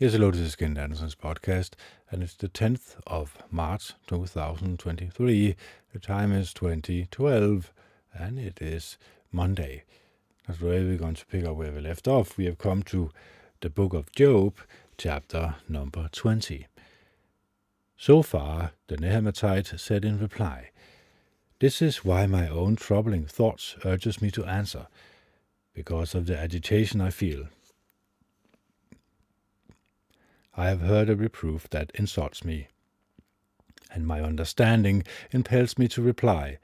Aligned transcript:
Yes, 0.00 0.14
hello, 0.14 0.30
this 0.30 0.40
is 0.40 0.56
Kent 0.56 0.78
Anderson's 0.78 1.14
podcast, 1.14 1.72
and 2.10 2.22
it's 2.22 2.32
the 2.32 2.48
10th 2.48 2.96
of 3.06 3.36
March 3.50 3.92
2023. 4.06 5.56
The 5.92 5.98
time 5.98 6.32
is 6.32 6.54
2012, 6.54 7.70
and 8.14 8.38
it 8.38 8.62
is 8.62 8.96
Monday. 9.30 9.84
That's 10.46 10.62
where 10.62 10.80
we're 10.80 10.96
going 10.96 11.16
to 11.16 11.26
pick 11.26 11.44
up 11.44 11.54
where 11.54 11.70
we 11.70 11.82
left 11.82 12.08
off. 12.08 12.38
We 12.38 12.46
have 12.46 12.56
come 12.56 12.82
to 12.84 13.10
the 13.60 13.68
book 13.68 13.92
of 13.92 14.10
Job, 14.12 14.54
chapter 14.96 15.56
number 15.68 16.08
20. 16.10 16.66
Zophar, 18.00 18.70
the 18.86 18.96
Naamathite 18.96 19.78
said 19.78 20.06
in 20.06 20.18
reply, 20.18 20.70
This 21.58 21.82
is 21.82 22.06
why 22.06 22.24
my 22.24 22.48
own 22.48 22.76
troubling 22.76 23.26
thoughts 23.26 23.76
urges 23.84 24.22
me 24.22 24.30
to 24.30 24.46
answer, 24.46 24.86
because 25.74 26.14
of 26.14 26.24
the 26.24 26.38
agitation 26.38 27.02
I 27.02 27.10
feel 27.10 27.48
I 30.60 30.68
have 30.68 30.82
heard 30.82 31.08
a 31.08 31.16
reproof 31.16 31.70
that 31.70 31.90
insults 31.94 32.44
me, 32.44 32.68
and 33.90 34.06
my 34.06 34.20
understanding 34.20 35.04
impels 35.30 35.78
me 35.78 35.88
to 35.88 36.02
reply, 36.02 36.58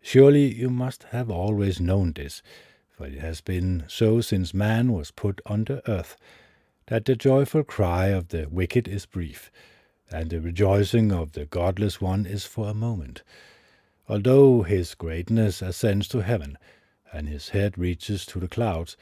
Surely 0.00 0.54
you 0.54 0.70
must 0.70 1.02
have 1.10 1.28
always 1.28 1.80
known 1.80 2.12
this, 2.12 2.42
for 2.88 3.08
it 3.08 3.18
has 3.18 3.40
been 3.40 3.82
so 3.88 4.20
since 4.20 4.54
man 4.54 4.92
was 4.92 5.10
put 5.10 5.40
under 5.46 5.82
earth, 5.88 6.16
that 6.86 7.06
the 7.06 7.16
joyful 7.16 7.64
cry 7.64 8.06
of 8.06 8.28
the 8.28 8.48
wicked 8.48 8.86
is 8.86 9.04
brief, 9.04 9.50
and 10.12 10.30
the 10.30 10.40
rejoicing 10.40 11.10
of 11.10 11.32
the 11.32 11.44
godless 11.44 12.00
one 12.00 12.24
is 12.24 12.44
for 12.44 12.68
a 12.68 12.72
moment. 12.72 13.24
Although 14.08 14.62
his 14.62 14.94
greatness 14.94 15.60
ascends 15.60 16.06
to 16.10 16.20
heaven, 16.20 16.56
and 17.12 17.28
his 17.28 17.48
head 17.48 17.76
reaches 17.76 18.24
to 18.26 18.38
the 18.38 18.46
clouds, 18.46 18.96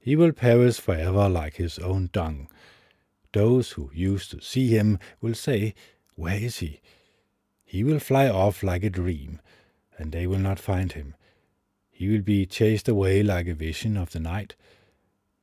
he 0.00 0.16
will 0.16 0.32
perish 0.32 0.80
forever 0.80 1.28
like 1.28 1.58
his 1.58 1.78
own 1.78 2.10
dung. 2.12 2.48
Those 3.32 3.72
who 3.72 3.90
used 3.94 4.30
to 4.32 4.40
see 4.40 4.68
him 4.68 4.98
will 5.20 5.34
say, 5.34 5.74
Where 6.14 6.36
is 6.36 6.58
he? 6.58 6.80
He 7.64 7.82
will 7.82 7.98
fly 7.98 8.28
off 8.28 8.62
like 8.62 8.84
a 8.84 8.90
dream, 8.90 9.40
and 9.96 10.12
they 10.12 10.26
will 10.26 10.38
not 10.38 10.58
find 10.58 10.92
him. 10.92 11.14
He 11.90 12.08
will 12.10 12.22
be 12.22 12.46
chased 12.46 12.88
away 12.88 13.22
like 13.22 13.46
a 13.46 13.54
vision 13.54 13.96
of 13.96 14.10
the 14.10 14.20
night. 14.20 14.54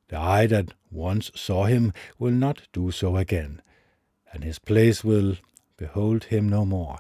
The 0.09 0.17
eye 0.17 0.47
that 0.47 0.73
once 0.91 1.31
saw 1.35 1.65
him 1.65 1.93
will 2.17 2.31
not 2.31 2.67
do 2.73 2.91
so 2.91 3.17
again, 3.17 3.61
and 4.31 4.43
his 4.43 4.59
place 4.59 5.03
will 5.03 5.35
behold 5.77 6.25
him 6.25 6.49
no 6.49 6.65
more. 6.65 6.99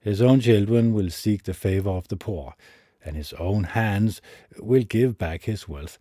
His 0.00 0.22
own 0.22 0.40
children 0.40 0.92
will 0.92 1.10
seek 1.10 1.44
the 1.44 1.54
favor 1.54 1.90
of 1.90 2.08
the 2.08 2.16
poor, 2.16 2.54
and 3.04 3.16
his 3.16 3.32
own 3.34 3.64
hands 3.64 4.20
will 4.58 4.82
give 4.82 5.18
back 5.18 5.44
his 5.44 5.68
wealth 5.68 5.98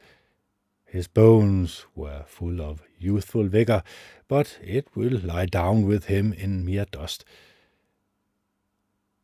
his 0.88 1.08
bones 1.10 1.86
were 1.96 2.24
full 2.28 2.62
of 2.62 2.82
youthful 3.00 3.48
vigor, 3.48 3.84
but 4.28 4.58
it 4.64 4.88
will 4.96 5.20
lie 5.20 5.46
down 5.46 5.86
with 5.86 6.06
him 6.06 6.34
in 6.34 6.66
mere 6.66 6.86
dust. 6.86 7.24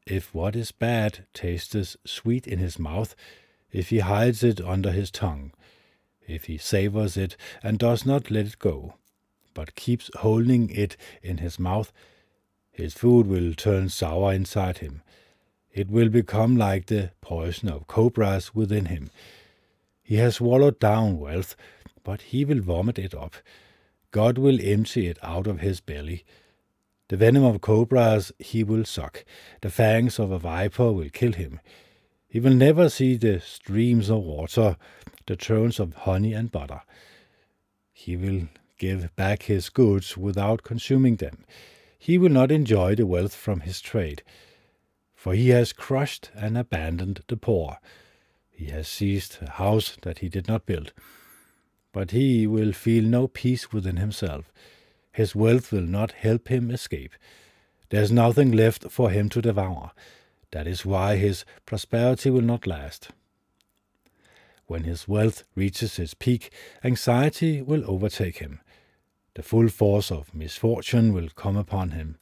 If 0.05 0.33
what 0.33 0.55
is 0.55 0.71
bad 0.71 1.25
tastes 1.33 1.95
sweet 2.05 2.45
in 2.45 2.59
his 2.59 2.77
mouth, 2.77 3.15
if 3.71 3.89
he 3.89 3.99
hides 3.99 4.43
it 4.43 4.59
under 4.61 4.91
his 4.91 5.09
tongue, 5.09 5.53
if 6.27 6.45
he 6.45 6.57
savors 6.57 7.17
it 7.17 7.35
and 7.61 7.79
does 7.79 8.05
not 8.05 8.29
let 8.29 8.45
it 8.45 8.59
go, 8.59 8.95
but 9.53 9.75
keeps 9.75 10.09
holding 10.17 10.69
it 10.69 10.97
in 11.21 11.37
his 11.37 11.59
mouth, 11.59 11.91
his 12.71 12.93
food 12.93 13.27
will 13.27 13.53
turn 13.53 13.89
sour 13.89 14.33
inside 14.33 14.79
him. 14.79 15.01
It 15.71 15.89
will 15.89 16.09
become 16.09 16.55
like 16.55 16.87
the 16.87 17.11
poison 17.21 17.69
of 17.69 17.87
cobras 17.87 18.53
within 18.53 18.85
him. 18.85 19.09
He 20.03 20.15
has 20.15 20.35
swallowed 20.35 20.79
down 20.79 21.19
wealth, 21.19 21.55
but 22.03 22.21
he 22.21 22.45
will 22.45 22.61
vomit 22.61 22.99
it 22.99 23.13
up. 23.13 23.35
God 24.13 24.37
will 24.37 24.59
empty 24.61 25.07
it 25.07 25.17
out 25.23 25.47
of 25.47 25.59
his 25.59 25.81
belly. 25.81 26.23
The 27.09 27.17
venom 27.17 27.43
of 27.43 27.61
cobras 27.61 28.31
he 28.37 28.63
will 28.63 28.85
suck. 28.85 29.25
The 29.61 29.71
fangs 29.71 30.19
of 30.19 30.29
a 30.31 30.37
viper 30.37 30.91
will 30.91 31.09
kill 31.09 31.33
him. 31.33 31.59
He 32.27 32.39
will 32.39 32.53
never 32.53 32.89
see 32.89 33.17
the 33.17 33.39
streams 33.39 34.11
of 34.11 34.21
water, 34.21 34.77
the 35.25 35.35
thrones 35.35 35.79
of 35.79 35.95
honey 35.95 36.31
and 36.31 36.51
butter. 36.51 36.81
He 37.91 38.15
will 38.15 38.49
give 38.77 39.15
back 39.15 39.43
his 39.43 39.69
goods 39.69 40.15
without 40.15 40.61
consuming 40.61 41.15
them. 41.15 41.43
He 41.97 42.19
will 42.19 42.29
not 42.29 42.51
enjoy 42.51 42.93
the 42.93 43.07
wealth 43.07 43.33
from 43.33 43.61
his 43.61 43.81
trade, 43.81 44.21
for 45.15 45.33
he 45.33 45.49
has 45.49 45.73
crushed 45.73 46.29
and 46.35 46.55
abandoned 46.55 47.23
the 47.27 47.37
poor. 47.37 47.77
He 48.51 48.65
has 48.65 48.87
seized 48.87 49.39
a 49.41 49.49
house 49.49 49.97
that 50.03 50.19
he 50.19 50.29
did 50.29 50.47
not 50.47 50.67
build. 50.67 50.93
But 51.93 52.11
he 52.11 52.45
will 52.45 52.73
feel 52.73 53.05
no 53.05 53.29
peace 53.29 53.71
within 53.71 53.95
himself. 53.95 54.51
His 55.13 55.33
wealth 55.33 55.71
will 55.71 55.87
not 55.87 56.11
help 56.11 56.49
him 56.49 56.69
escape. 56.69 57.13
There 57.89 58.03
is 58.03 58.11
nothing 58.11 58.51
left 58.51 58.91
for 58.91 59.09
him 59.11 59.29
to 59.29 59.41
devour. 59.41 59.91
That 60.51 60.67
is 60.67 60.85
why 60.85 61.15
his 61.15 61.45
prosperity 61.65 62.29
will 62.29 62.41
not 62.41 62.67
last. 62.67 63.11
When 64.65 64.83
his 64.83 65.07
wealth 65.07 65.45
reaches 65.55 65.97
its 65.97 66.13
peak, 66.13 66.51
anxiety 66.83 67.61
will 67.61 67.89
overtake 67.89 68.39
him. 68.39 68.59
The 69.35 69.43
full 69.43 69.69
force 69.69 70.11
of 70.11 70.35
misfortune 70.35 71.13
will 71.13 71.29
come 71.29 71.55
upon 71.55 71.91
him 71.91 72.17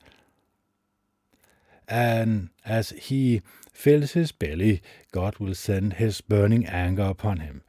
and 1.92 2.50
as 2.64 2.92
he 2.92 3.42
fills 3.74 4.14
his 4.14 4.32
belly, 4.32 4.82
God 5.12 5.38
will 5.40 5.54
send 5.54 5.94
his 5.94 6.22
burning 6.22 6.66
anger 6.66 7.04
upon 7.04 7.42
him, 7.42 7.64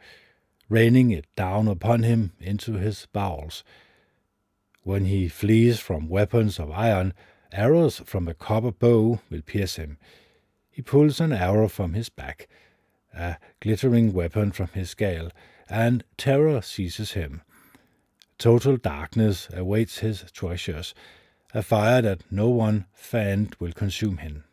raining 0.72 1.10
it 1.10 1.26
down 1.36 1.68
upon 1.68 2.02
him 2.02 2.32
into 2.40 2.72
his 2.72 3.06
bowels. 3.12 3.62
When 4.82 5.04
he 5.04 5.28
flees 5.28 5.78
from 5.78 6.08
weapons 6.08 6.58
of 6.58 6.70
iron, 6.70 7.12
arrows 7.52 7.98
from 8.06 8.26
a 8.26 8.32
copper 8.32 8.72
bow 8.72 9.20
will 9.28 9.42
pierce 9.42 9.76
him. 9.76 9.98
He 10.70 10.80
pulls 10.80 11.20
an 11.20 11.30
arrow 11.30 11.68
from 11.68 11.92
his 11.92 12.08
back, 12.08 12.48
a 13.14 13.36
glittering 13.60 14.14
weapon 14.14 14.50
from 14.50 14.68
his 14.68 14.88
scale, 14.88 15.30
and 15.68 16.04
terror 16.16 16.62
seizes 16.62 17.12
him. 17.12 17.42
Total 18.38 18.78
darkness 18.78 19.48
awaits 19.52 19.98
his 19.98 20.24
treasures, 20.32 20.94
a 21.52 21.62
fire 21.62 22.00
that 22.00 22.22
no 22.30 22.48
one 22.48 22.86
fanned 22.94 23.56
will 23.60 23.72
consume 23.72 24.16
him. 24.16 24.44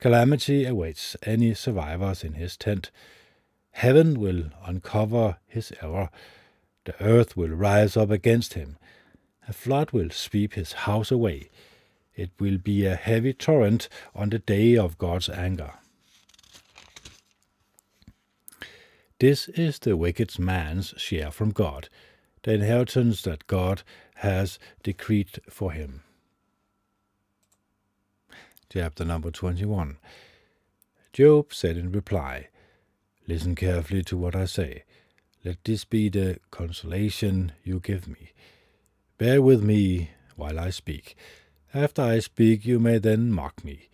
Calamity 0.00 0.64
awaits 0.64 1.14
any 1.24 1.52
survivors 1.52 2.24
in 2.24 2.32
his 2.32 2.56
tent. 2.56 2.90
Heaven 3.72 4.20
will 4.20 4.44
uncover 4.64 5.38
his 5.46 5.72
error. 5.82 6.10
The 6.84 7.00
earth 7.02 7.36
will 7.36 7.50
rise 7.50 7.96
up 7.96 8.10
against 8.10 8.54
him. 8.54 8.78
A 9.46 9.52
flood 9.52 9.92
will 9.92 10.10
sweep 10.10 10.54
his 10.54 10.72
house 10.72 11.10
away. 11.10 11.50
It 12.14 12.30
will 12.40 12.58
be 12.58 12.84
a 12.84 12.96
heavy 12.96 13.32
torrent 13.32 13.88
on 14.14 14.30
the 14.30 14.38
day 14.38 14.76
of 14.76 14.98
God's 14.98 15.28
anger. 15.28 15.74
This 19.20 19.48
is 19.48 19.78
the 19.78 19.96
wicked 19.96 20.38
man's 20.38 20.94
share 20.96 21.30
from 21.30 21.50
God 21.50 21.88
the 22.42 22.54
inheritance 22.54 23.22
that 23.22 23.46
God 23.46 23.82
has 24.16 24.58
decreed 24.82 25.40
for 25.50 25.72
him. 25.72 26.02
Chapter 28.70 29.04
number 29.04 29.30
21 29.30 29.98
Job 31.12 31.52
said 31.52 31.76
in 31.76 31.90
reply, 31.90 32.48
Listen 33.28 33.54
carefully 33.54 34.02
to 34.04 34.16
what 34.16 34.34
I 34.34 34.46
say. 34.46 34.84
Let 35.44 35.62
this 35.62 35.84
be 35.84 36.08
the 36.08 36.38
consolation 36.50 37.52
you 37.62 37.78
give 37.78 38.08
me. 38.08 38.32
Bear 39.18 39.42
with 39.42 39.62
me 39.62 40.12
while 40.34 40.58
I 40.58 40.70
speak. 40.70 41.14
After 41.74 42.00
I 42.00 42.20
speak, 42.20 42.64
you 42.64 42.78
may 42.78 42.96
then 42.96 43.30
mock 43.30 43.62
me. 43.62 43.90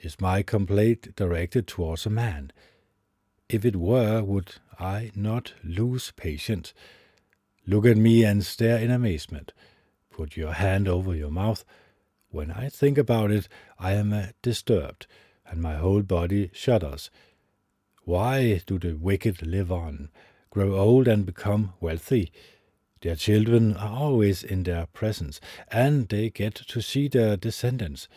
Is 0.00 0.20
my 0.20 0.42
complaint 0.42 1.16
directed 1.16 1.66
towards 1.66 2.06
a 2.06 2.10
man? 2.10 2.52
If 3.48 3.64
it 3.64 3.74
were, 3.74 4.22
would 4.22 4.54
I 4.78 5.10
not 5.16 5.54
lose 5.64 6.12
patience? 6.12 6.72
Look 7.66 7.84
at 7.84 7.96
me 7.96 8.22
and 8.22 8.46
stare 8.46 8.78
in 8.78 8.92
amazement. 8.92 9.52
Put 10.08 10.36
your 10.36 10.52
hand 10.52 10.86
over 10.86 11.16
your 11.16 11.32
mouth. 11.32 11.64
When 12.30 12.52
I 12.52 12.68
think 12.68 12.96
about 12.96 13.32
it, 13.32 13.48
I 13.80 13.94
am 13.94 14.12
uh, 14.12 14.26
disturbed, 14.40 15.08
and 15.44 15.60
my 15.60 15.74
whole 15.74 16.02
body 16.02 16.50
shudders. 16.52 17.10
Why 18.04 18.60
do 18.66 18.78
the 18.80 18.94
wicked 18.94 19.46
live 19.46 19.70
on, 19.70 20.10
grow 20.50 20.76
old, 20.76 21.06
and 21.06 21.24
become 21.24 21.74
wealthy? 21.80 22.32
Their 23.00 23.14
children 23.14 23.76
are 23.76 23.96
always 23.96 24.42
in 24.42 24.64
their 24.64 24.86
presence, 24.86 25.40
and 25.68 26.08
they 26.08 26.30
get 26.30 26.54
to 26.54 26.80
see 26.80 27.06
their 27.06 27.36
descendants. 27.36 28.08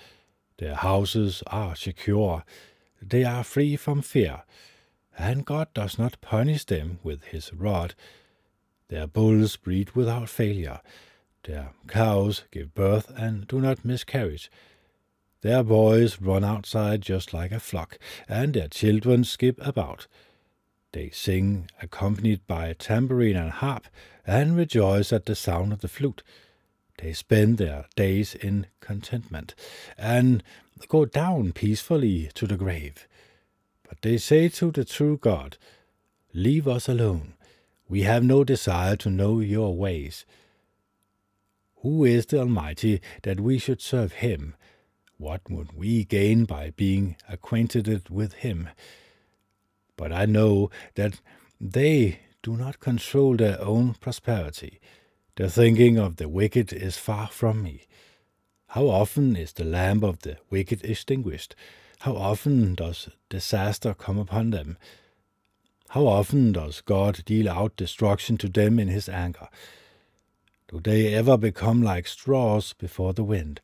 Their 0.57 0.75
houses 0.75 1.43
are 1.47 1.75
secure. 1.75 2.43
They 3.01 3.23
are 3.23 3.43
free 3.43 3.75
from 3.75 4.01
fear, 4.01 4.43
and 5.17 5.45
God 5.45 5.67
does 5.73 5.99
not 5.99 6.21
punish 6.21 6.65
them 6.65 6.99
with 7.03 7.25
his 7.25 7.53
rod. 7.53 7.93
Their 8.87 9.05
bulls 9.05 9.55
breed 9.55 9.91
without 9.91 10.29
failure. 10.29 10.81
Their 11.43 11.73
cows 11.87 12.43
give 12.51 12.73
birth 12.73 13.11
and 13.15 13.47
do 13.47 13.61
not 13.61 13.85
miscarry. 13.85 14.39
Their 15.45 15.61
boys 15.61 16.19
run 16.19 16.43
outside 16.43 17.03
just 17.03 17.31
like 17.31 17.51
a 17.51 17.59
flock, 17.59 17.99
and 18.27 18.55
their 18.55 18.67
children 18.67 19.23
skip 19.23 19.59
about. 19.63 20.07
They 20.91 21.11
sing 21.11 21.69
accompanied 21.83 22.47
by 22.47 22.73
tambourine 22.73 23.35
and 23.35 23.51
harp, 23.51 23.85
and 24.25 24.57
rejoice 24.57 25.13
at 25.13 25.27
the 25.27 25.35
sound 25.35 25.71
of 25.71 25.81
the 25.81 25.87
flute. 25.87 26.23
They 26.97 27.13
spend 27.13 27.59
their 27.59 27.85
days 27.95 28.33
in 28.33 28.65
contentment, 28.79 29.53
and 29.99 30.41
go 30.87 31.05
down 31.05 31.51
peacefully 31.51 32.31
to 32.33 32.47
the 32.47 32.57
grave. 32.57 33.07
But 33.87 34.01
they 34.01 34.17
say 34.17 34.49
to 34.49 34.71
the 34.71 34.83
true 34.83 35.19
God, 35.19 35.57
Leave 36.33 36.67
us 36.67 36.89
alone. 36.89 37.35
We 37.87 38.01
have 38.01 38.23
no 38.23 38.43
desire 38.43 38.95
to 38.95 39.11
know 39.11 39.41
your 39.41 39.77
ways. 39.77 40.25
Who 41.83 42.03
is 42.03 42.25
the 42.25 42.39
Almighty 42.39 42.99
that 43.21 43.39
we 43.39 43.59
should 43.59 43.79
serve 43.79 44.13
him? 44.13 44.55
What 45.17 45.49
would 45.49 45.73
we 45.73 46.03
gain 46.03 46.45
by 46.45 46.71
being 46.71 47.15
acquainted 47.29 48.09
with 48.09 48.33
him? 48.33 48.69
But 49.95 50.11
I 50.11 50.25
know 50.25 50.69
that 50.95 51.21
they 51.59 52.19
do 52.43 52.57
not 52.57 52.79
control 52.79 53.35
their 53.37 53.59
own 53.61 53.93
prosperity. 53.93 54.79
The 55.35 55.49
thinking 55.49 55.97
of 55.97 56.17
the 56.17 56.27
wicked 56.27 56.73
is 56.73 56.97
far 56.97 57.27
from 57.27 57.63
me. 57.63 57.83
How 58.67 58.87
often 58.87 59.35
is 59.35 59.53
the 59.53 59.63
lamp 59.63 60.03
of 60.03 60.19
the 60.19 60.37
wicked 60.49 60.83
extinguished? 60.83 61.55
How 61.99 62.15
often 62.17 62.75
does 62.75 63.09
disaster 63.29 63.93
come 63.93 64.19
upon 64.19 64.49
them? 64.51 64.77
How 65.89 66.07
often 66.07 66.51
does 66.51 66.81
God 66.81 67.23
deal 67.23 67.49
out 67.49 67.77
destruction 67.77 68.37
to 68.39 68.49
them 68.49 68.79
in 68.79 68.89
his 68.89 69.07
anger? 69.07 69.47
Do 70.67 70.81
they 70.81 71.13
ever 71.13 71.37
become 71.37 71.81
like 71.81 72.05
straws 72.05 72.73
before 72.73 73.13
the 73.13 73.23
wind, 73.23 73.61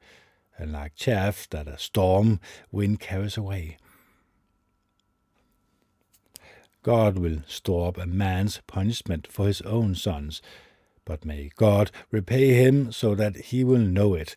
and 0.61 0.71
like 0.71 0.95
chaff 0.95 1.49
that 1.49 1.67
a 1.67 1.77
storm 1.77 2.39
wind 2.71 2.99
carries 2.99 3.35
away? 3.35 3.77
God 6.83 7.17
will 7.17 7.39
store 7.47 7.89
up 7.89 7.97
a 7.97 8.05
man's 8.05 8.61
punishment 8.67 9.27
for 9.29 9.47
his 9.47 9.61
own 9.61 9.95
sons, 9.95 10.41
but 11.05 11.25
may 11.25 11.49
God 11.55 11.91
repay 12.09 12.53
him 12.53 12.91
so 12.91 13.13
that 13.15 13.35
he 13.35 13.63
will 13.63 13.79
know 13.79 14.13
it. 14.13 14.35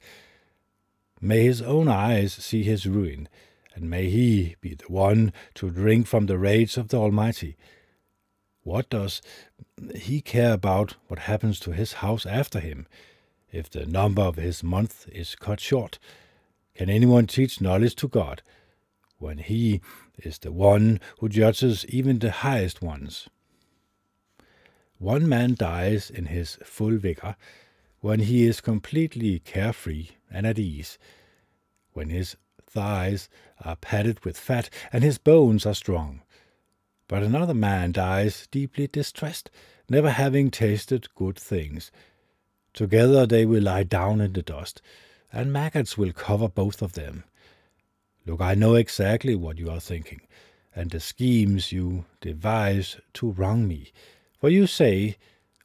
May 1.21 1.45
his 1.45 1.63
own 1.63 1.89
eyes 1.89 2.33
see 2.33 2.63
his 2.63 2.87
ruin, 2.87 3.29
and 3.75 3.89
may 3.89 4.11
he 4.11 4.57
be 4.61 4.75
the 4.75 4.85
one 4.89 5.33
to 5.55 5.71
drink 5.71 6.07
from 6.07 6.27
the 6.27 6.39
rage 6.39 6.77
of 6.77 6.89
the 6.89 6.99
Almighty. 6.99 7.57
What 8.63 8.91
does 8.91 9.23
he 9.95 10.21
care 10.21 10.53
about 10.53 10.97
what 11.09 11.21
happens 11.21 11.59
to 11.61 11.73
his 11.73 11.95
house 11.95 12.27
after 12.27 12.61
him, 12.61 12.87
if 13.55 13.71
the 13.71 13.87
number 13.87 14.23
of 14.23 14.37
his 14.37 14.63
month 14.63 15.09
is 15.13 15.37
cut 15.37 15.61
short? 15.61 15.99
Can 16.75 16.91
anyone 16.91 17.27
teach 17.27 17.61
knowledge 17.61 17.95
to 17.97 18.09
God, 18.09 18.43
when 19.19 19.39
he 19.39 19.81
is 20.19 20.39
the 20.39 20.51
one 20.51 21.01
who 21.21 21.29
judges 21.29 21.87
even 21.87 22.19
the 22.19 22.33
highest 22.33 22.83
ones? 22.83 23.29
One 24.99 25.29
man 25.29 25.55
dies 25.55 26.11
in 26.11 26.27
his 26.27 26.59
full 26.65 26.97
vigor, 26.97 27.37
when 28.01 28.21
he 28.21 28.45
is 28.45 28.61
completely 28.61 29.39
carefree 29.39 30.09
and 30.31 30.47
at 30.47 30.59
ease, 30.59 30.99
when 31.93 32.11
his 32.11 32.37
thighs 32.69 33.29
are 33.65 33.77
padded 33.77 34.25
with 34.25 34.37
fat 34.37 34.69
and 34.93 35.05
his 35.05 35.19
bones 35.19 35.65
are 35.65 35.75
strong. 35.75 36.23
But 37.07 37.23
another 37.23 37.55
man 37.55 37.93
dies 37.93 38.49
deeply 38.51 38.89
distressed, 38.89 39.51
never 39.89 40.11
having 40.11 40.51
tasted 40.51 41.15
good 41.15 41.39
things. 41.39 41.93
Together 42.75 43.25
they 43.25 43.47
will 43.47 43.63
lie 43.63 43.85
down 43.85 44.21
in 44.21 44.33
the 44.33 44.43
dust, 44.43 44.83
and 45.33 45.53
maggots 45.53 45.97
will 45.97 46.13
cover 46.13 46.49
both 46.49 46.83
of 46.83 46.95
them. 46.95 47.23
Look, 48.27 48.41
I 48.41 48.55
know 48.55 48.75
exactly 48.75 49.37
what 49.37 49.59
you 49.59 49.71
are 49.71 49.81
thinking, 49.81 50.23
and 50.75 50.91
the 50.91 50.99
schemes 50.99 51.71
you 51.71 52.05
devise 52.21 52.97
to 53.15 53.31
wrong 53.31 53.69
me. 53.69 53.93
For 54.41 54.49
you 54.49 54.67
say, 54.67 55.17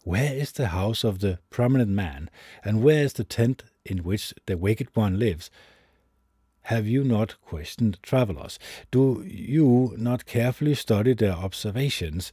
Where 0.04 0.34
is 0.34 0.52
the 0.52 0.68
house 0.68 1.04
of 1.04 1.20
the 1.20 1.40
prominent 1.50 1.90
man, 1.90 2.30
and 2.64 2.84
where 2.84 3.04
is 3.04 3.14
the 3.14 3.24
tent 3.24 3.64
in 3.84 4.00
which 4.00 4.34
the 4.46 4.58
wicked 4.58 4.96
one 4.96 5.18
lives? 5.18 5.50
Have 6.64 6.86
you 6.86 7.04
not 7.04 7.42
questioned 7.42 7.98
travellers? 8.04 8.60
Do 8.92 9.24
you 9.26 9.96
not 9.98 10.28
carefully 10.28 10.76
study 10.76 11.14
their 11.14 11.34
observations? 11.34 12.32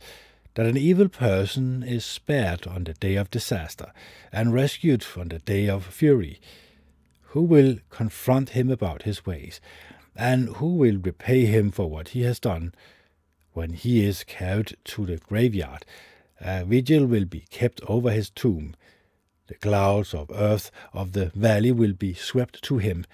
That 0.56 0.64
an 0.66 0.78
evil 0.78 1.10
person 1.10 1.82
is 1.82 2.02
spared 2.02 2.66
on 2.66 2.84
the 2.84 2.94
day 2.94 3.16
of 3.16 3.30
disaster, 3.30 3.92
and 4.32 4.54
rescued 4.54 5.04
on 5.14 5.28
the 5.28 5.38
day 5.38 5.68
of 5.68 5.84
fury. 5.84 6.40
Who 7.32 7.42
will 7.42 7.76
confront 7.90 8.50
him 8.50 8.70
about 8.70 9.02
his 9.02 9.26
ways, 9.26 9.60
and 10.16 10.56
who 10.56 10.76
will 10.76 10.96
repay 10.96 11.44
him 11.44 11.70
for 11.70 11.90
what 11.90 12.08
he 12.08 12.22
has 12.22 12.40
done? 12.40 12.74
When 13.52 13.74
he 13.74 14.02
is 14.02 14.24
carried 14.24 14.78
to 14.84 15.04
the 15.04 15.18
graveyard, 15.18 15.84
a 16.40 16.64
vigil 16.64 17.04
will 17.04 17.26
be 17.26 17.44
kept 17.50 17.82
over 17.82 18.10
his 18.10 18.30
tomb. 18.30 18.74
The 19.48 19.56
clouds 19.56 20.14
of 20.14 20.30
earth 20.34 20.70
of 20.94 21.12
the 21.12 21.26
valley 21.34 21.70
will 21.70 21.92
be 21.92 22.14
swept 22.14 22.62
to 22.62 22.78
him, 22.78 23.04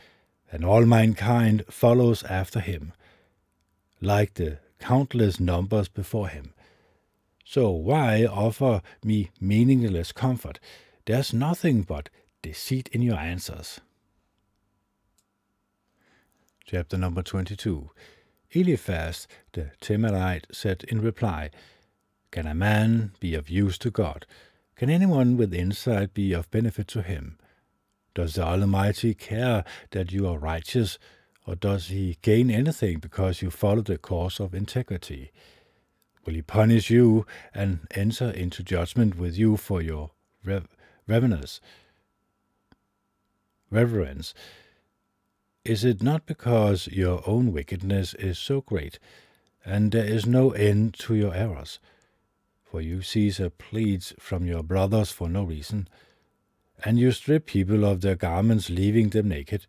and 0.53 0.65
all 0.65 0.87
mankind 0.87 1.65
follows 1.69 2.23
after 2.23 2.61
him, 2.61 2.93
like 4.01 4.35
the 4.35 4.61
countless 4.79 5.41
numbers 5.41 5.89
before 5.89 6.29
him. 6.29 6.55
So 7.53 7.69
why 7.69 8.25
offer 8.25 8.81
me 9.05 9.29
meaningless 9.39 10.11
comfort? 10.11 10.59
There's 11.05 11.35
nothing 11.35 11.83
but 11.83 12.09
deceit 12.41 12.89
in 12.93 13.03
your 13.03 13.19
answers. 13.19 13.79
Chapter 16.65 16.97
number 16.97 17.23
22 17.23 17.91
Eliphaz 18.53 19.29
the 19.53 19.73
Temanite 19.83 20.47
said 20.51 20.85
in 20.89 21.03
reply, 21.03 21.51
Can 22.31 22.47
a 22.47 22.55
man 22.55 23.13
be 23.21 23.35
of 23.35 23.51
use 23.51 23.77
to 23.81 23.91
God? 23.91 24.25
Can 24.75 24.89
anyone 24.89 25.37
with 25.37 25.53
insight 25.53 26.15
be 26.15 26.33
of 26.33 26.51
benefit 26.51 26.89
to 26.89 27.03
him? 27.03 27.37
Does 28.15 28.37
the 28.37 28.47
Almighty 28.47 29.13
care 29.13 29.63
that 29.91 30.11
you 30.11 30.27
are 30.27 30.39
righteous, 30.39 30.99
or 31.47 31.55
does 31.55 31.89
he 31.89 32.17
gain 32.23 32.51
anything 32.51 32.99
because 32.99 33.43
you 33.43 33.51
follow 33.51 33.83
the 33.83 33.99
course 33.99 34.41
of 34.41 34.55
integrity? 34.55 35.33
Will 36.25 36.35
he 36.35 36.43
punish 36.43 36.91
you 36.91 37.27
and 37.53 37.87
enter 37.93 38.31
into 38.31 38.63
judgment 38.63 39.17
with 39.17 39.37
you 39.37 39.57
for 39.57 39.83
your 39.83 40.11
rev- 40.45 40.77
reverence? 41.09 41.61
Reverence. 43.71 44.35
Is 45.65 45.85
it 45.85 46.03
not 46.03 46.27
because 46.27 46.89
your 46.89 47.23
own 47.27 47.53
wickedness 47.53 48.15
is 48.15 48.39
so 48.39 48.61
great, 48.61 48.99
and 49.65 49.93
there 49.93 50.05
is 50.05 50.27
no 50.27 50.51
end 50.51 50.95
to 50.95 51.15
your 51.15 51.35
errors? 51.35 51.79
For 52.65 52.81
you 52.81 53.03
seize 53.03 53.41
pleads 53.59 54.15
from 54.19 54.47
your 54.47 54.63
brothers 54.63 55.11
for 55.11 55.29
no 55.29 55.45
reason, 55.45 55.89
and 56.85 56.99
you 56.99 57.13
strip 57.13 57.47
people 57.47 57.85
of 57.85 58.01
their 58.01 58.17
garments, 58.17 58.71
leaving 58.71 59.11
them 59.11 59.29
naked. 59.29 59.67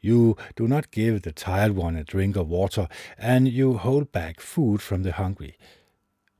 You 0.00 0.36
do 0.54 0.68
not 0.68 0.90
give 0.90 1.22
the 1.22 1.32
tired 1.32 1.72
one 1.72 1.96
a 1.96 2.04
drink 2.04 2.36
of 2.36 2.48
water, 2.48 2.88
and 3.16 3.48
you 3.48 3.78
hold 3.78 4.12
back 4.12 4.40
food 4.40 4.80
from 4.80 5.02
the 5.02 5.12
hungry. 5.12 5.56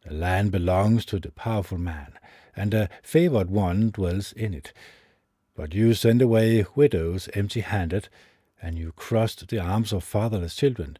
The 0.04 0.14
land 0.14 0.52
belongs 0.52 1.04
to 1.06 1.18
the 1.18 1.32
powerful 1.32 1.78
man, 1.78 2.12
and 2.54 2.70
the 2.70 2.88
favored 3.02 3.50
one 3.50 3.90
dwells 3.90 4.32
in 4.32 4.54
it. 4.54 4.72
But 5.56 5.74
you 5.74 5.92
send 5.94 6.22
away 6.22 6.64
widows 6.76 7.28
empty 7.34 7.60
handed, 7.60 8.08
and 8.62 8.78
you 8.78 8.92
crushed 8.92 9.48
the 9.48 9.58
arms 9.58 9.92
of 9.92 10.04
fatherless 10.04 10.54
children. 10.54 10.96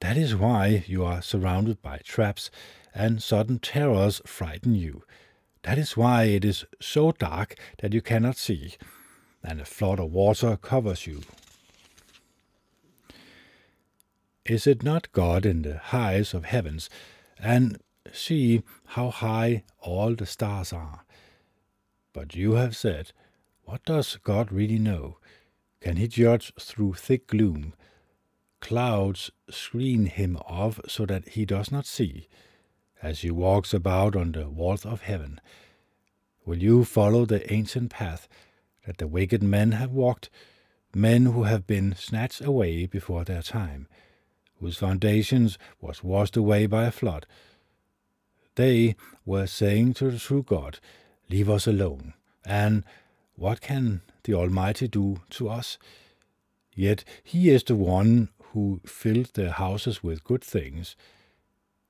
That 0.00 0.16
is 0.16 0.34
why 0.34 0.84
you 0.86 1.04
are 1.04 1.22
surrounded 1.22 1.82
by 1.82 1.98
traps, 1.98 2.50
and 2.94 3.22
sudden 3.22 3.58
terrors 3.58 4.22
frighten 4.24 4.74
you. 4.74 5.04
That 5.62 5.78
is 5.78 5.96
why 5.96 6.24
it 6.24 6.44
is 6.44 6.64
so 6.80 7.12
dark 7.12 7.56
that 7.78 7.92
you 7.92 8.00
cannot 8.00 8.36
see, 8.36 8.74
and 9.42 9.60
a 9.60 9.64
flood 9.64 9.98
of 10.00 10.12
water 10.12 10.56
covers 10.56 11.06
you. 11.06 11.22
Is 14.46 14.66
it 14.66 14.82
not 14.82 15.12
God 15.12 15.46
in 15.46 15.62
the 15.62 15.78
highest 15.78 16.34
of 16.34 16.44
heavens? 16.44 16.90
And 17.38 17.78
see 18.12 18.62
how 18.88 19.10
high 19.10 19.64
all 19.80 20.14
the 20.14 20.26
stars 20.26 20.72
are. 20.72 21.04
But 22.12 22.34
you 22.34 22.52
have 22.52 22.76
said, 22.76 23.12
What 23.64 23.84
does 23.84 24.16
God 24.22 24.52
really 24.52 24.78
know? 24.78 25.18
Can 25.80 25.96
he 25.96 26.08
judge 26.08 26.52
through 26.60 26.94
thick 26.94 27.26
gloom? 27.26 27.72
Clouds 28.60 29.30
screen 29.50 30.06
him 30.06 30.36
off 30.36 30.78
so 30.88 31.06
that 31.06 31.30
he 31.30 31.44
does 31.44 31.70
not 31.72 31.86
see 31.86 32.28
as 33.02 33.20
he 33.20 33.30
walks 33.30 33.74
about 33.74 34.14
on 34.14 34.32
the 34.32 34.44
vault 34.44 34.84
of 34.84 35.02
heaven? 35.02 35.40
Will 36.44 36.62
you 36.62 36.84
follow 36.84 37.24
the 37.24 37.50
ancient 37.52 37.90
path 37.90 38.28
that 38.86 38.98
the 38.98 39.06
wicked 39.06 39.42
men 39.42 39.72
have 39.72 39.90
walked, 39.90 40.28
men 40.94 41.26
who 41.26 41.44
have 41.44 41.66
been 41.66 41.94
snatched 41.94 42.42
away 42.42 42.84
before 42.86 43.24
their 43.24 43.42
time, 43.42 43.88
whose 44.64 44.78
foundations 44.78 45.58
was 45.80 46.02
washed 46.02 46.36
away 46.36 46.64
by 46.66 46.84
a 46.84 46.90
flood? 46.90 47.26
They 48.54 48.96
were 49.26 49.46
saying 49.46 49.94
to 49.94 50.10
the 50.10 50.18
true 50.18 50.42
God, 50.42 50.78
Leave 51.28 51.50
us 51.50 51.66
alone, 51.66 52.14
and 52.46 52.84
what 53.36 53.60
can 53.60 54.00
the 54.22 54.34
Almighty 54.34 54.88
do 54.88 55.20
to 55.30 55.50
us? 55.50 55.78
Yet 56.74 57.04
he 57.22 57.50
is 57.50 57.62
the 57.62 57.76
one 57.76 58.30
who 58.52 58.80
filled 58.86 59.34
their 59.34 59.50
houses 59.50 60.02
with 60.02 60.24
good 60.24 60.42
things, 60.42 60.96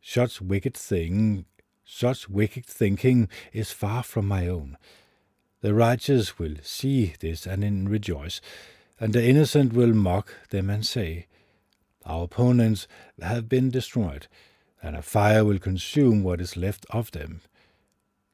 Such 0.02 0.40
wicked 0.42 0.76
thing, 0.76 1.46
such 1.84 2.28
wicked 2.28 2.66
thinking 2.66 3.28
is 3.52 3.70
far 3.70 4.02
from 4.02 4.26
my 4.28 4.48
own. 4.48 4.76
The 5.60 5.74
righteous 5.74 6.38
will 6.38 6.56
see 6.62 7.14
this 7.20 7.46
and 7.46 7.88
rejoice, 7.88 8.40
and 9.00 9.12
the 9.12 9.24
innocent 9.24 9.72
will 9.72 9.94
mock 9.94 10.34
them 10.50 10.68
and 10.70 10.84
say, 10.84 11.26
Our 12.04 12.25
opponents 12.25 12.87
have 13.20 13.49
been 13.49 13.70
destroyed, 13.70 14.26
and 14.82 14.94
a 14.94 15.02
fire 15.02 15.44
will 15.44 15.58
consume 15.58 16.23
what 16.23 16.40
is 16.40 16.56
left 16.56 16.84
of 16.90 17.11
them. 17.12 17.40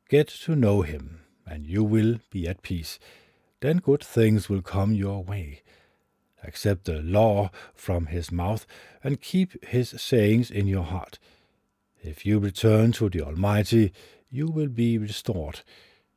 Get 0.08 0.28
to 0.44 0.56
know 0.56 0.82
him, 0.82 1.20
and 1.46 1.66
you 1.66 1.84
will 1.84 2.18
be 2.30 2.48
at 2.48 2.62
peace. 2.62 2.98
Then 3.60 3.78
good 3.78 4.02
things 4.02 4.48
will 4.48 4.62
come 4.62 4.92
your 4.94 5.22
way. 5.22 5.62
Accept 6.42 6.86
the 6.86 7.00
law 7.02 7.50
from 7.74 8.06
his 8.06 8.32
mouth, 8.32 8.66
and 9.04 9.20
keep 9.20 9.64
his 9.64 9.90
sayings 9.90 10.50
in 10.50 10.66
your 10.66 10.84
heart. 10.84 11.18
If 12.02 12.24
you 12.24 12.38
return 12.38 12.92
to 12.92 13.08
the 13.08 13.20
Almighty, 13.22 13.92
you 14.30 14.48
will 14.48 14.68
be 14.68 14.98
restored. 14.98 15.60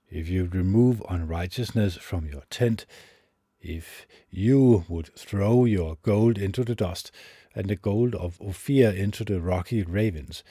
If 0.09 0.29
you 0.29 0.45
remove 0.45 1.03
unrighteousness 1.09 1.97
from 1.97 2.25
your 2.25 2.43
tent, 2.49 2.85
if 3.59 4.05
you 4.29 4.85
would 4.87 5.13
throw 5.15 5.65
your 5.65 5.97
gold 6.01 6.37
into 6.37 6.63
the 6.63 6.75
dust, 6.75 7.11
and 7.55 7.69
the 7.69 7.75
gold 7.75 8.15
of 8.15 8.41
Ophir 8.41 8.89
into 8.89 9.23
the 9.23 9.39
rocky 9.39 9.83
ravens, 9.83 10.43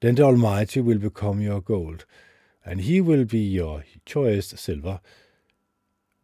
then 0.00 0.14
the 0.14 0.22
Almighty 0.22 0.80
will 0.80 0.98
become 0.98 1.40
your 1.40 1.60
gold, 1.60 2.04
and 2.64 2.82
he 2.82 3.00
will 3.00 3.24
be 3.24 3.40
your 3.40 3.84
choicest 4.06 4.58
silver. 4.62 5.00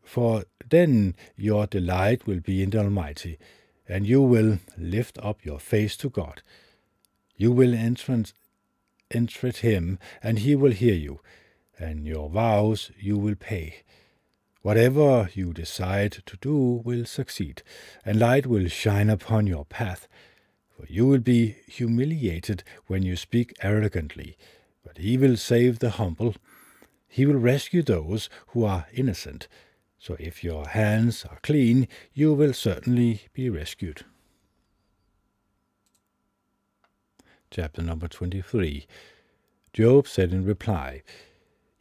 For 0.03 0.45
then 0.69 1.15
your 1.37 1.67
delight 1.67 2.27
will 2.27 2.41
be 2.41 2.63
in 2.63 2.71
the 2.71 2.79
Almighty, 2.79 3.39
and 3.89 4.07
you 4.07 4.23
will 4.23 4.59
lift 4.79 5.19
up 5.23 5.45
your 5.45 5.59
face 5.59 5.97
to 5.99 6.09
God. 6.09 6.43
You 7.37 7.53
will 7.53 7.75
entreat 7.75 9.57
him, 9.59 9.99
and 10.23 10.39
he 10.39 10.55
will 10.55 10.73
hear 10.73 10.95
you, 10.95 11.21
and 11.79 12.07
your 12.07 12.31
vows 12.31 12.91
you 12.99 13.19
will 13.19 13.35
pay. 13.35 13.83
Whatever 14.65 15.29
you 15.35 15.53
decide 15.53 16.23
to 16.25 16.39
do 16.39 16.81
will 16.87 17.05
succeed, 17.05 17.63
and 18.03 18.19
light 18.19 18.47
will 18.47 18.67
shine 18.69 19.11
upon 19.11 19.47
your 19.47 19.67
path. 19.67 20.09
For 20.71 20.87
you 20.89 21.07
will 21.07 21.19
be 21.19 21.57
humiliated 21.69 22.65
when 22.87 23.03
you 23.03 23.15
speak 23.15 23.55
arrogantly, 23.61 24.39
but 24.83 24.97
he 24.97 25.19
will 25.19 25.37
save 25.37 25.81
the 25.81 25.91
humble. 25.91 26.35
He 27.07 27.27
will 27.27 27.39
rescue 27.39 27.83
those 27.83 28.31
who 28.49 28.65
are 28.65 28.87
innocent. 28.95 29.49
So 29.99 30.17
if 30.19 30.43
your 30.43 30.69
hands 30.69 31.27
are 31.27 31.41
clean, 31.43 31.87
you 32.15 32.33
will 32.33 32.55
certainly 32.55 33.25
be 33.35 33.51
rescued. 33.51 34.07
Chapter 37.51 37.83
number 37.83 38.09
23 38.09 38.87
Job 39.75 40.09
said 40.09 40.33
in 40.33 40.47
reply, 40.47 41.03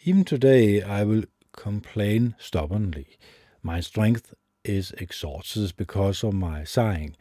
Even 0.03 0.25
today 0.25 0.81
I 0.81 1.05
will 1.05 1.23
complain 1.55 2.35
stubbornly. 2.39 3.17
My 3.61 3.79
strength 3.79 4.33
is 4.63 4.91
exhausted 4.97 5.73
because 5.77 6.23
of 6.23 6.33
my 6.33 6.63
sighing. 6.63 7.15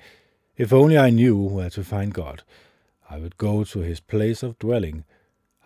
If 0.56 0.72
only 0.72 0.98
I 0.98 1.10
knew 1.10 1.36
where 1.36 1.70
to 1.70 1.84
find 1.84 2.12
God, 2.12 2.42
I 3.08 3.18
would 3.18 3.38
go 3.38 3.64
to 3.64 3.80
his 3.80 4.00
place 4.00 4.42
of 4.42 4.58
dwelling. 4.58 5.04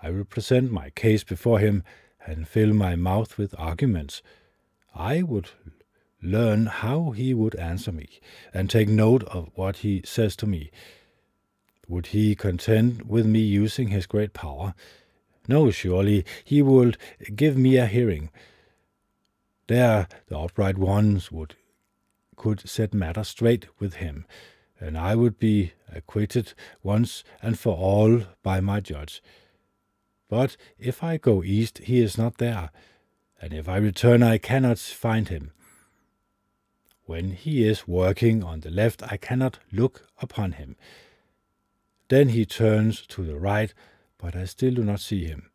I 0.02 0.10
would 0.10 0.28
present 0.30 0.70
my 0.70 0.90
case 0.90 1.24
before 1.24 1.58
him 1.58 1.82
and 2.26 2.48
fill 2.48 2.72
my 2.72 2.96
mouth 2.96 3.38
with 3.38 3.54
arguments. 3.58 4.22
I 4.94 5.22
would 5.22 5.50
learn 6.22 6.66
how 6.66 7.10
he 7.10 7.32
would 7.34 7.54
answer 7.56 7.92
me, 7.92 8.08
and 8.52 8.68
take 8.68 8.88
note 8.88 9.22
of 9.24 9.50
what 9.54 9.78
he 9.78 10.02
says 10.04 10.34
to 10.36 10.46
me. 10.46 10.70
Would 11.88 12.08
he 12.08 12.34
contend 12.34 13.08
with 13.08 13.26
me 13.26 13.40
using 13.40 13.88
his 13.88 14.06
great 14.06 14.32
power? 14.32 14.74
No, 15.46 15.70
surely 15.70 16.24
he 16.44 16.62
would 16.62 16.98
give 17.34 17.56
me 17.56 17.76
a 17.76 17.86
hearing. 17.86 18.30
There 19.66 20.06
the 20.28 20.38
upright 20.38 20.78
ones 20.78 21.32
would 21.32 21.56
could 22.36 22.68
set 22.68 22.92
matters 22.92 23.28
straight 23.28 23.66
with 23.80 23.94
him, 23.94 24.26
and 24.78 24.96
I 24.96 25.14
would 25.14 25.38
be 25.38 25.72
acquitted 25.90 26.52
once 26.82 27.24
and 27.42 27.58
for 27.58 27.74
all 27.74 28.22
by 28.42 28.60
my 28.60 28.80
judge. 28.80 29.22
But 30.28 30.56
if 30.78 31.02
I 31.02 31.16
go 31.16 31.42
east, 31.42 31.78
he 31.78 32.00
is 32.00 32.18
not 32.18 32.38
there, 32.38 32.70
and 33.40 33.52
if 33.52 33.68
I 33.68 33.76
return, 33.78 34.22
I 34.22 34.38
cannot 34.38 34.78
find 34.78 35.28
him. 35.28 35.52
When 37.04 37.30
he 37.30 37.66
is 37.66 37.88
working 37.88 38.42
on 38.42 38.60
the 38.60 38.70
left, 38.70 39.02
I 39.02 39.16
cannot 39.16 39.58
look 39.72 40.08
upon 40.20 40.52
him. 40.52 40.76
Then 42.08 42.30
he 42.30 42.44
turns 42.44 43.06
to 43.08 43.24
the 43.24 43.38
right, 43.38 43.72
but 44.18 44.36
I 44.36 44.44
still 44.44 44.74
do 44.74 44.84
not 44.84 45.00
see 45.00 45.24
him. 45.24 45.50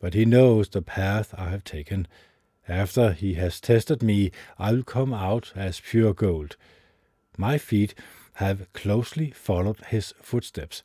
But 0.00 0.14
he 0.14 0.24
knows 0.24 0.68
the 0.68 0.82
path 0.82 1.34
I 1.36 1.50
have 1.50 1.64
taken, 1.64 2.06
after 2.68 3.12
he 3.12 3.34
has 3.34 3.60
tested 3.60 4.02
me, 4.02 4.30
I 4.58 4.72
will 4.72 4.82
come 4.82 5.14
out 5.14 5.52
as 5.56 5.80
pure 5.80 6.12
gold. 6.12 6.56
My 7.36 7.58
feet 7.58 7.94
have 8.34 8.72
closely 8.72 9.30
followed 9.30 9.84
his 9.86 10.14
footsteps. 10.20 10.82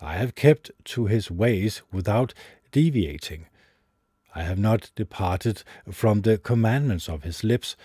I 0.00 0.14
have 0.14 0.34
kept 0.34 0.70
to 0.84 1.06
his 1.06 1.30
ways 1.30 1.82
without 1.92 2.34
deviating. 2.72 3.46
I 4.34 4.42
have 4.42 4.58
not 4.58 4.90
departed 4.96 5.62
from 5.90 6.22
the 6.22 6.38
commandments 6.38 7.08
of 7.08 7.22
his 7.22 7.44
lips. 7.44 7.76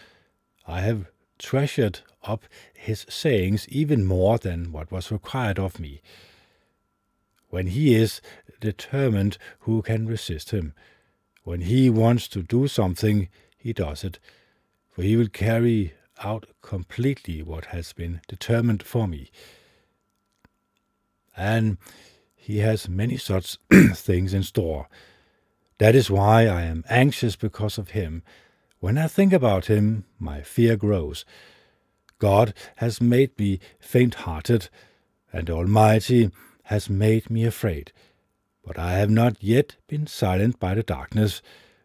I 0.68 0.82
have 0.82 1.12
treasured 1.38 2.00
up 2.24 2.46
his 2.74 3.06
sayings 3.10 3.68
even 3.70 4.06
more 4.06 4.38
than 4.38 4.72
what 4.72 4.92
was 4.92 5.12
required 5.12 5.60
of 5.60 5.80
me. 5.80 6.02
When 7.50 7.68
he 7.68 7.96
is 7.96 8.22
determined, 8.60 9.38
who 9.60 9.82
can 9.82 10.08
resist 10.08 10.52
him? 10.52 10.74
When 11.44 11.62
he 11.62 11.90
wants 11.90 12.28
to 12.30 12.44
do 12.44 12.68
something, 12.68 13.30
he 13.58 13.74
does 13.74 14.04
it, 14.04 14.20
for 14.92 15.02
he 15.02 15.16
will 15.16 15.30
carry 15.30 15.94
out 16.24 16.48
completely 16.62 17.42
what 17.42 17.66
has 17.66 17.94
been 17.94 18.22
determined 18.28 18.84
for 18.84 19.08
me. 19.08 19.32
And 21.36 21.78
he 22.36 22.60
has 22.60 22.90
many 22.90 23.18
such 23.18 23.58
things 23.94 24.34
in 24.34 24.44
store. 24.44 24.88
That 25.78 25.96
is 25.96 26.10
why 26.10 26.48
I 26.48 26.64
am 26.64 26.84
anxious 26.90 27.36
because 27.36 27.78
of 27.78 27.92
him. 27.92 28.24
When 28.80 28.98
I 28.98 29.08
think 29.08 29.34
about 29.34 29.66
him, 29.68 30.06
my 30.20 30.42
fear 30.42 30.76
grows. 30.76 31.26
God 32.18 32.54
has 32.78 33.00
made 33.00 33.38
me 33.40 33.60
faint 33.80 34.16
hearted, 34.16 34.70
and 35.32 35.50
Almighty 35.50 36.32
has 36.64 36.90
made 36.90 37.30
me 37.30 37.46
afraid 37.46 37.94
but 38.66 38.78
I 38.78 38.94
have 38.94 39.10
not 39.10 39.44
yet 39.44 39.76
been 39.88 40.08
silent 40.08 40.60
by 40.60 40.76
the 40.76 40.84
darkness, 40.84 41.42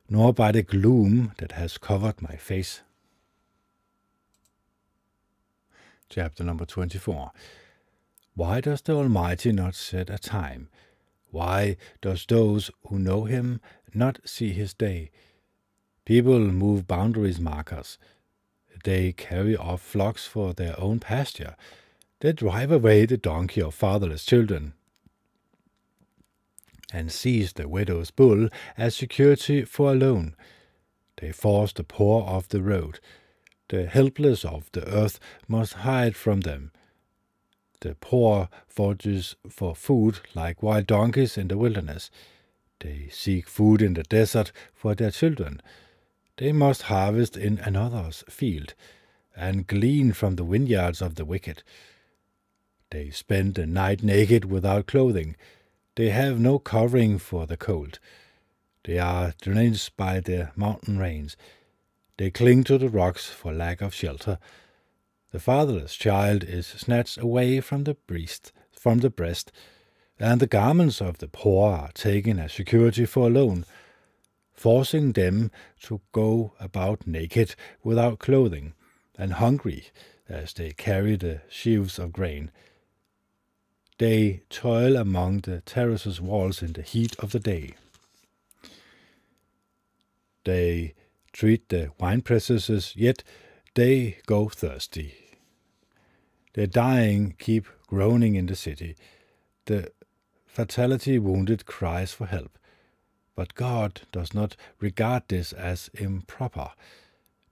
nor 0.08 0.32
by 0.32 0.52
the 0.52 0.62
gloom 0.62 1.32
that 1.38 1.52
has 1.52 1.78
covered 1.78 2.20
my 2.20 2.36
face. 2.36 2.82
Chapter 6.08 6.44
number 6.44 6.64
24 6.64 7.32
Why 8.34 8.60
does 8.60 8.82
the 8.82 8.94
Almighty 8.94 9.52
not 9.52 9.74
set 9.74 10.10
a 10.10 10.18
time? 10.18 10.68
Why 11.30 11.76
does 12.00 12.26
those 12.26 12.70
who 12.86 12.98
know 12.98 13.24
him 13.24 13.60
not 13.92 14.20
see 14.24 14.52
his 14.52 14.74
day? 14.74 15.10
People 16.04 16.38
move 16.38 16.86
boundaries 16.86 17.40
markers. 17.40 17.98
They 18.84 19.12
carry 19.12 19.56
off 19.56 19.80
flocks 19.80 20.26
for 20.26 20.52
their 20.52 20.78
own 20.78 21.00
pasture. 21.00 21.56
They 22.20 22.32
drive 22.32 22.70
away 22.70 23.06
the 23.06 23.16
donkey 23.16 23.62
of 23.62 23.74
fatherless 23.74 24.24
children 24.24 24.74
and 26.94 27.10
seized 27.10 27.56
the 27.56 27.68
widow's 27.68 28.12
bull 28.12 28.48
as 28.78 28.94
security 28.94 29.64
for 29.64 29.92
a 29.92 29.96
loan. 29.96 30.36
They 31.16 31.32
forced 31.32 31.76
the 31.76 31.84
poor 31.84 32.22
off 32.22 32.48
the 32.48 32.62
road. 32.62 33.00
The 33.68 33.86
helpless 33.86 34.44
of 34.44 34.70
the 34.72 34.86
earth 34.88 35.18
must 35.48 35.74
hide 35.74 36.14
from 36.14 36.42
them. 36.42 36.70
The 37.80 37.96
poor 37.96 38.48
forage 38.68 39.36
for 39.48 39.74
food 39.74 40.20
like 40.34 40.62
wild 40.62 40.86
donkeys 40.86 41.36
in 41.36 41.48
the 41.48 41.58
wilderness. 41.58 42.10
They 42.78 43.08
seek 43.10 43.48
food 43.48 43.82
in 43.82 43.94
the 43.94 44.04
desert 44.04 44.52
for 44.72 44.94
their 44.94 45.10
children. 45.10 45.60
They 46.36 46.52
must 46.52 46.82
harvest 46.82 47.36
in 47.36 47.58
another's 47.58 48.24
field, 48.28 48.74
and 49.36 49.66
glean 49.66 50.12
from 50.12 50.36
the 50.36 50.44
vineyards 50.44 51.02
of 51.02 51.16
the 51.16 51.24
wicked. 51.24 51.62
They 52.90 53.10
spend 53.10 53.54
the 53.54 53.66
night 53.66 54.02
naked 54.02 54.44
without 54.44 54.86
clothing. 54.86 55.36
They 55.96 56.10
have 56.10 56.40
no 56.40 56.58
covering 56.58 57.18
for 57.18 57.46
the 57.46 57.56
cold. 57.56 58.00
They 58.82 58.98
are 58.98 59.32
drenched 59.40 59.96
by 59.96 60.18
the 60.18 60.50
mountain 60.56 60.98
rains. 60.98 61.36
They 62.16 62.30
cling 62.30 62.64
to 62.64 62.78
the 62.78 62.88
rocks 62.88 63.26
for 63.26 63.52
lack 63.52 63.80
of 63.80 63.94
shelter. 63.94 64.38
The 65.30 65.38
fatherless 65.38 65.94
child 65.94 66.42
is 66.42 66.66
snatched 66.66 67.18
away 67.18 67.60
from 67.60 67.84
the 67.84 67.94
breast, 67.94 68.52
from 68.72 68.98
the 68.98 69.10
breast, 69.10 69.52
and 70.18 70.40
the 70.40 70.48
garments 70.48 71.00
of 71.00 71.18
the 71.18 71.28
poor 71.28 71.72
are 71.72 71.92
taken 71.92 72.40
as 72.40 72.52
security 72.52 73.06
for 73.06 73.28
a 73.28 73.30
loan, 73.30 73.64
forcing 74.52 75.12
them 75.12 75.52
to 75.82 76.00
go 76.10 76.54
about 76.58 77.06
naked 77.06 77.54
without 77.84 78.18
clothing, 78.18 78.74
and 79.16 79.34
hungry 79.34 79.86
as 80.28 80.52
they 80.52 80.72
carry 80.72 81.14
the 81.14 81.42
sheaves 81.48 81.98
of 82.00 82.12
grain. 82.12 82.50
They 83.98 84.42
toil 84.50 84.96
among 84.96 85.40
the 85.40 85.60
terraces' 85.60 86.20
walls 86.20 86.62
in 86.62 86.72
the 86.72 86.82
heat 86.82 87.14
of 87.20 87.30
the 87.32 87.40
day. 87.40 87.74
They 90.44 90.94
treat 91.32 91.68
the 91.68 91.90
wine 91.98 92.22
presses, 92.22 92.94
yet 92.96 93.22
they 93.74 94.18
go 94.26 94.48
thirsty. 94.48 95.14
The 96.54 96.66
dying 96.66 97.34
keep 97.38 97.66
groaning 97.86 98.34
in 98.34 98.46
the 98.46 98.56
city. 98.56 98.96
The 99.66 99.90
fatality 100.46 101.18
wounded 101.18 101.66
cries 101.66 102.12
for 102.12 102.26
help. 102.26 102.58
But 103.34 103.54
God 103.54 104.02
does 104.12 104.32
not 104.32 104.56
regard 104.78 105.24
this 105.28 105.52
as 105.52 105.90
improper. 105.94 106.70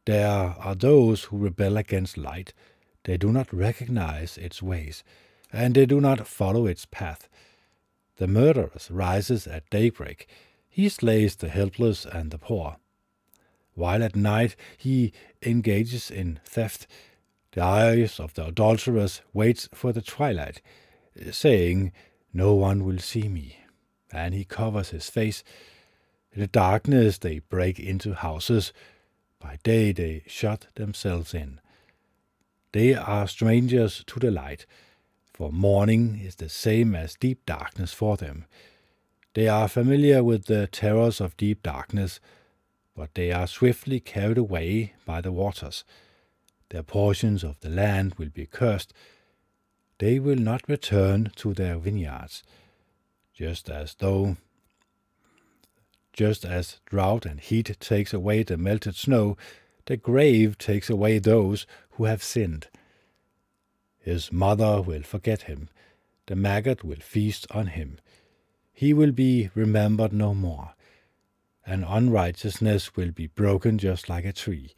There 0.05 0.29
are 0.29 0.75
those 0.75 1.25
who 1.25 1.39
rebel 1.39 1.77
against 1.77 2.17
light. 2.17 2.53
They 3.05 3.17
do 3.17 3.33
not 3.33 3.53
recognize 3.53 4.39
its 4.39 4.63
ways, 4.63 5.03
and 5.53 5.75
they 5.75 5.87
do 5.87 6.01
not 6.01 6.27
follow 6.27 6.67
its 6.67 6.87
path. 6.87 7.29
The 8.17 8.27
murderer 8.27 8.71
rises 8.91 9.47
at 9.47 9.69
daybreak. 9.71 10.27
He 10.69 10.89
slays 10.89 11.37
the 11.37 11.49
helpless 11.49 12.07
and 12.07 12.31
the 12.31 12.39
poor. 12.39 12.77
While 13.75 14.03
at 14.03 14.17
night 14.17 14.57
he 14.77 15.13
engages 15.43 16.11
in 16.11 16.41
theft, 16.45 16.87
the 17.53 17.63
eyes 17.63 18.19
of 18.19 18.35
the 18.35 18.47
adulterers 18.47 19.21
waits 19.33 19.69
for 19.75 19.93
the 19.93 20.03
twilight, 20.03 20.63
saying, 21.31 21.93
No 22.33 22.55
one 22.55 22.85
will 22.85 22.99
see 22.99 23.29
me. 23.29 23.57
And 24.11 24.35
he 24.35 24.45
covers 24.45 24.91
his 24.91 25.09
face. 25.11 25.43
In 26.33 26.41
the 26.41 26.47
darkness 26.47 27.19
they 27.19 27.41
break 27.41 27.79
into 27.79 28.15
houses. 28.15 28.73
By 29.39 29.59
day 29.63 29.93
they 29.93 30.23
shut 30.27 30.67
themselves 30.77 31.35
in. 31.35 31.61
They 32.73 32.95
are 32.95 33.29
strangers 33.29 34.03
to 34.07 34.19
the 34.19 34.31
light, 34.31 34.65
for 35.43 35.51
morning 35.51 36.21
is 36.25 36.37
the 36.37 36.49
same 36.49 36.95
as 36.95 37.17
deep 37.17 37.45
darkness 37.47 37.93
for 37.93 38.17
them. 38.17 38.45
They 39.35 39.49
are 39.49 39.67
familiar 39.67 40.23
with 40.23 40.45
the 40.45 40.69
terrors 40.69 41.21
of 41.21 41.37
deep 41.37 41.65
darkness, 41.65 42.21
but 42.95 43.17
they 43.17 43.33
are 43.33 43.49
swiftly 43.49 43.99
carried 43.99 44.39
away 44.39 44.93
by 45.05 45.21
the 45.21 45.33
waters. 45.33 45.83
Their 46.69 46.85
portions 46.85 47.43
of 47.43 47.59
the 47.59 47.71
land 47.71 48.15
will 48.15 48.29
be 48.29 48.47
cursed. 48.47 48.95
They 49.99 50.21
will 50.21 50.37
not 50.37 50.69
return 50.69 51.33
to 51.35 51.55
their 51.55 51.77
vineyards, 51.77 52.45
just 53.35 53.69
as 53.69 53.97
though 53.99 54.37
just 56.13 56.45
as 56.45 56.79
drought 56.87 57.27
and 57.27 57.41
heat 57.41 57.77
takes 57.81 58.15
away 58.15 58.45
the 58.45 58.57
melted 58.57 58.95
snow, 58.95 59.37
the 59.87 59.97
grave 59.97 60.57
takes 60.57 60.89
away 60.89 61.19
those 61.19 61.67
who 61.95 62.05
have 62.05 62.23
sinned. 62.23 62.69
His 64.03 64.33
mother 64.33 64.83
will 64.83 65.03
forget 65.03 65.43
him, 65.43 65.69
the 66.27 66.37
maggot 66.37 66.85
will 66.85 67.01
feast 67.01 67.47
on 67.51 67.69
him. 67.69 67.99
He 68.73 68.93
will 68.93 69.13
be 69.13 69.51
remembered 69.55 70.13
no 70.13 70.35
more 70.35 70.75
and 71.67 71.85
unrighteousness 71.87 72.97
will 72.97 73.13
be 73.13 73.27
broken 73.27 73.79
just 73.79 74.09
like 74.09 74.25
a 74.25 74.33
tree. 74.33 74.75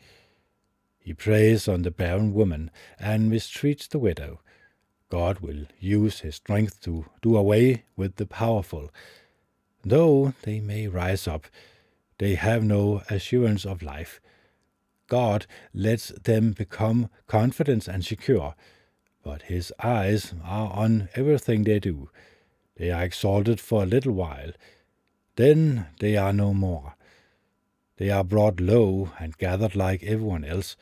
He 0.98 1.14
preys 1.14 1.68
on 1.68 1.82
the 1.82 1.90
barren 1.90 2.32
woman 2.32 2.70
and 2.98 3.30
mistreats 3.30 3.88
the 3.88 3.98
widow. 3.98 4.40
God 5.10 5.40
will 5.40 5.66
use 5.78 6.20
his 6.20 6.36
strength 6.36 6.80
to 6.82 7.06
do 7.22 7.36
away 7.36 7.84
with 7.96 8.16
the 8.16 8.26
powerful. 8.26 8.90
Though 9.82 10.34
they 10.42 10.60
may 10.60 10.88
rise 10.88 11.28
up, 11.28 11.46
they 12.18 12.34
have 12.34 12.64
no 12.64 13.02
assurance 13.10 13.64
of 13.64 13.82
life. 13.82 14.20
God 15.06 15.46
lets 15.74 16.08
them 16.08 16.52
become 16.52 17.10
confident 17.26 17.86
and 17.86 18.04
secure, 18.04 18.54
but 19.24 19.42
his 19.42 19.72
eyes 19.82 20.34
are 20.44 20.70
on 20.72 21.08
everything 21.14 21.64
they 21.64 21.80
do. 21.80 22.10
They 22.76 22.90
are 22.90 23.02
exalted 23.02 23.58
for 23.58 23.82
a 23.82 23.86
little 23.86 24.12
while, 24.12 24.52
then 25.36 25.86
they 25.98 26.16
are 26.16 26.32
no 26.32 26.54
more. 26.54 26.94
They 27.96 28.10
are 28.10 28.24
brought 28.24 28.60
low 28.60 29.10
and 29.18 29.38
gathered 29.38 29.74
like 29.74 30.02
everyone 30.02 30.44
else. 30.44 30.76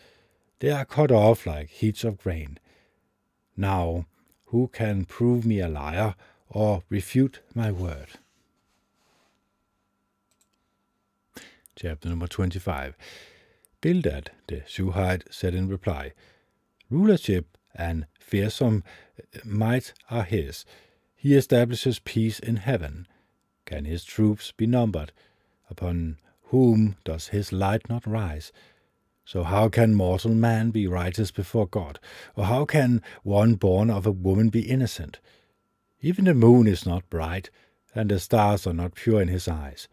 They 0.58 0.70
are 0.70 0.84
cut 0.84 1.10
off 1.10 1.46
like 1.46 1.70
heaps 1.70 2.04
of 2.04 2.18
grain. 2.18 2.58
Now, 3.56 4.06
who 4.46 4.68
can 4.68 5.04
prove 5.04 5.46
me 5.46 5.60
a 5.60 5.68
liar 5.68 6.14
or 6.48 6.82
refute 6.88 7.40
my 7.54 7.70
word? 7.70 8.08
Chapter 11.76 12.08
number 12.08 12.26
25. 12.26 12.96
Bildad 13.80 14.30
the 14.46 14.62
Shuhite 14.66 15.24
said 15.30 15.54
in 15.54 15.68
reply, 15.68 16.12
Rulership 16.90 17.51
and 17.74 18.06
fearsome 18.18 18.84
eh, 19.18 19.38
might 19.44 19.94
are 20.10 20.24
his. 20.24 20.64
He 21.14 21.34
establishes 21.34 21.98
peace 22.00 22.38
in 22.38 22.56
heaven. 22.56 23.06
Can 23.64 23.84
his 23.84 24.04
troops 24.04 24.52
be 24.52 24.66
numbered? 24.66 25.12
Upon 25.70 26.18
whom 26.44 26.96
does 27.04 27.28
his 27.28 27.52
light 27.52 27.88
not 27.88 28.06
rise? 28.06 28.52
So 29.24 29.44
how 29.44 29.68
can 29.68 29.94
mortal 29.94 30.34
man 30.34 30.70
be 30.70 30.86
righteous 30.86 31.30
before 31.30 31.66
God? 31.66 32.00
Or 32.36 32.46
how 32.46 32.64
can 32.64 33.02
one 33.22 33.54
born 33.54 33.88
of 33.88 34.06
a 34.06 34.10
woman 34.10 34.48
be 34.48 34.68
innocent? 34.68 35.20
Even 36.00 36.24
the 36.24 36.34
moon 36.34 36.66
is 36.66 36.84
not 36.84 37.08
bright, 37.08 37.48
and 37.94 38.10
the 38.10 38.18
stars 38.18 38.66
are 38.66 38.72
not 38.72 38.94
pure 38.94 39.22
in 39.22 39.28
his 39.28 39.46
eyes. 39.46 39.86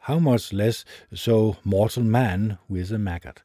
How 0.00 0.18
much 0.18 0.52
less 0.52 0.84
so 1.12 1.58
mortal 1.62 2.02
man 2.02 2.58
who 2.66 2.76
is 2.76 2.90
a 2.90 2.98
maggot, 2.98 3.42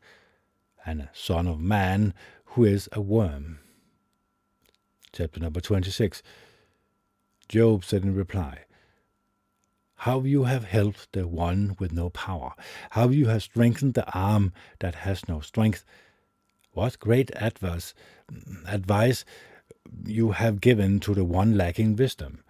and 0.85 1.01
a 1.01 1.09
son 1.13 1.47
of 1.47 1.59
man 1.59 2.13
who 2.45 2.63
is 2.63 2.87
a 2.93 3.01
worm. 3.01 3.59
Chapter 5.15 5.39
number 5.39 5.61
26 5.61 6.21
Job 7.47 7.85
said 7.85 8.03
in 8.03 8.13
reply, 8.13 8.65
how 9.99 10.19
you 10.23 10.43
have 10.43 10.65
helped 10.65 11.13
the 11.13 11.25
one 11.25 11.77
with 11.79 11.93
no 11.93 12.09
power, 12.09 12.53
how 12.89 13.07
you 13.07 13.27
have 13.27 13.43
strengthened 13.43 13.93
the 13.93 14.11
arm 14.11 14.51
that 14.79 14.93
has 14.93 15.25
no 15.29 15.39
strength. 15.39 15.85
What 16.73 16.99
great 16.99 17.31
advice, 17.37 17.93
advice 18.67 19.23
you 20.03 20.31
have 20.31 20.59
given 20.59 20.99
to 20.99 21.13
the 21.13 21.23
one 21.23 21.55
lacking 21.55 21.95
wisdom. 21.95 22.43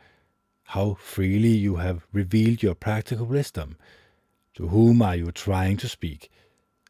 How 0.63 0.95
freely 0.95 1.49
you 1.49 1.75
have 1.75 2.07
revealed 2.11 2.63
your 2.63 2.73
practical 2.73 3.27
wisdom. 3.27 3.77
To 4.55 4.69
whom 4.69 5.03
are 5.03 5.15
you 5.15 5.31
trying 5.31 5.77
to 5.77 5.87
speak? 5.87 6.31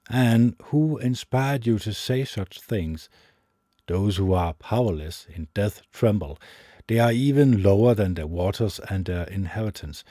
And 0.10 0.56
who 0.68 1.00
inspired 1.00 1.68
you 1.68 1.80
to 1.80 1.94
say 1.94 2.24
such 2.24 2.62
things? 2.62 3.10
Those 3.88 4.18
who 4.18 4.34
are 4.34 4.54
powerless 4.54 5.28
in 5.34 5.48
death 5.54 5.82
tremble. 5.92 6.40
They 6.88 7.00
are 7.00 7.12
even 7.12 7.64
lower 7.64 7.94
than 7.94 8.14
the 8.14 8.28
waters 8.28 8.80
and 8.90 9.06
their 9.06 9.26
inhabitants 9.26 10.04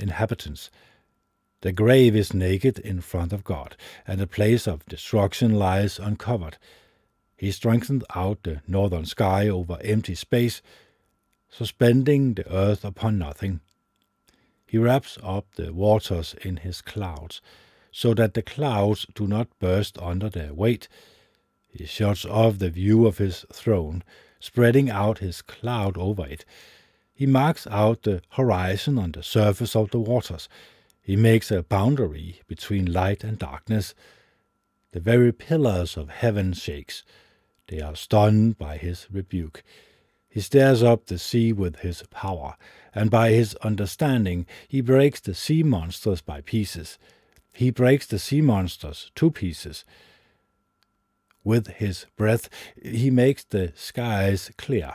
inhabitants. 0.00 0.70
The 1.60 1.72
grave 1.72 2.14
is 2.14 2.34
naked 2.34 2.78
in 2.78 3.00
front 3.00 3.32
of 3.32 3.44
God, 3.44 3.76
and 4.06 4.20
the 4.20 4.26
place 4.26 4.66
of 4.66 4.84
destruction 4.86 5.54
lies 5.54 5.98
uncovered. 5.98 6.58
He 7.36 7.50
strengthened 7.52 8.04
out 8.14 8.42
the 8.42 8.60
northern 8.66 9.06
sky 9.06 9.48
over 9.48 9.78
empty 9.82 10.14
space, 10.14 10.62
suspending 11.48 12.34
the 12.34 12.50
earth 12.52 12.84
upon 12.84 13.18
nothing. 13.18 13.60
He 14.66 14.78
wraps 14.78 15.18
up 15.22 15.46
the 15.54 15.72
waters 15.72 16.34
in 16.42 16.58
his 16.58 16.82
clouds, 16.82 17.40
so 17.90 18.12
that 18.14 18.34
the 18.34 18.42
clouds 18.42 19.06
do 19.14 19.26
not 19.26 19.58
burst 19.60 19.98
under 19.98 20.28
their 20.28 20.52
weight. 20.52 20.88
He 21.76 21.86
shuts 21.86 22.24
off 22.24 22.60
the 22.60 22.70
view 22.70 23.04
of 23.04 23.18
his 23.18 23.44
throne, 23.52 24.04
spreading 24.38 24.88
out 24.88 25.18
his 25.18 25.42
cloud 25.42 25.98
over 25.98 26.24
it. 26.24 26.44
He 27.12 27.26
marks 27.26 27.66
out 27.66 28.04
the 28.04 28.22
horizon 28.30 28.96
on 28.96 29.10
the 29.10 29.24
surface 29.24 29.74
of 29.74 29.90
the 29.90 29.98
waters. 29.98 30.48
He 31.02 31.16
makes 31.16 31.50
a 31.50 31.64
boundary 31.64 32.42
between 32.46 32.92
light 32.92 33.24
and 33.24 33.38
darkness. 33.40 33.92
The 34.92 35.00
very 35.00 35.32
pillars 35.32 35.96
of 35.96 36.10
heaven 36.10 36.52
shakes. 36.52 37.02
They 37.66 37.80
are 37.80 37.96
stunned 37.96 38.56
by 38.56 38.76
his 38.76 39.08
rebuke. 39.10 39.64
He 40.28 40.40
stirs 40.40 40.80
up 40.80 41.06
the 41.06 41.18
sea 41.18 41.52
with 41.52 41.80
his 41.80 42.04
power, 42.10 42.56
and 42.94 43.10
by 43.10 43.30
his 43.30 43.56
understanding 43.56 44.46
he 44.68 44.80
breaks 44.80 45.20
the 45.20 45.34
sea 45.34 45.64
monsters 45.64 46.20
by 46.20 46.40
pieces. 46.40 46.98
He 47.52 47.70
breaks 47.70 48.06
the 48.06 48.20
sea 48.20 48.40
monsters 48.40 49.10
to 49.16 49.32
pieces. 49.32 49.84
With 51.44 51.68
his 51.68 52.06
breath 52.16 52.48
he 52.82 53.10
makes 53.10 53.44
the 53.44 53.72
skies 53.76 54.50
clear. 54.56 54.94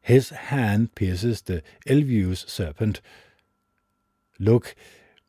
His 0.00 0.30
hand 0.30 0.94
pierces 0.94 1.42
the 1.42 1.62
Elvius 1.86 2.48
serpent. 2.48 3.00
Look, 4.38 4.76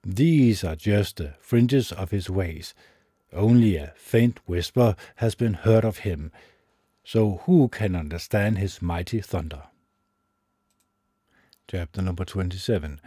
these 0.04 0.64
are 0.64 0.76
just 0.76 1.18
the 1.18 1.34
fringes 1.40 1.92
of 1.92 2.12
his 2.12 2.30
ways. 2.30 2.76
Only 3.34 3.76
a 3.76 3.94
faint 3.96 4.40
whisper 4.46 4.96
has 5.16 5.34
been 5.34 5.56
heard 5.56 5.84
of 5.84 6.00
him. 6.00 6.32
So 7.04 7.42
who 7.46 7.70
can 7.70 7.96
understand 7.96 8.58
his 8.58 8.82
mighty 8.82 9.22
thunder? 9.22 9.64
Chapter 11.68 12.02
number 12.02 12.24
27 12.24 13.02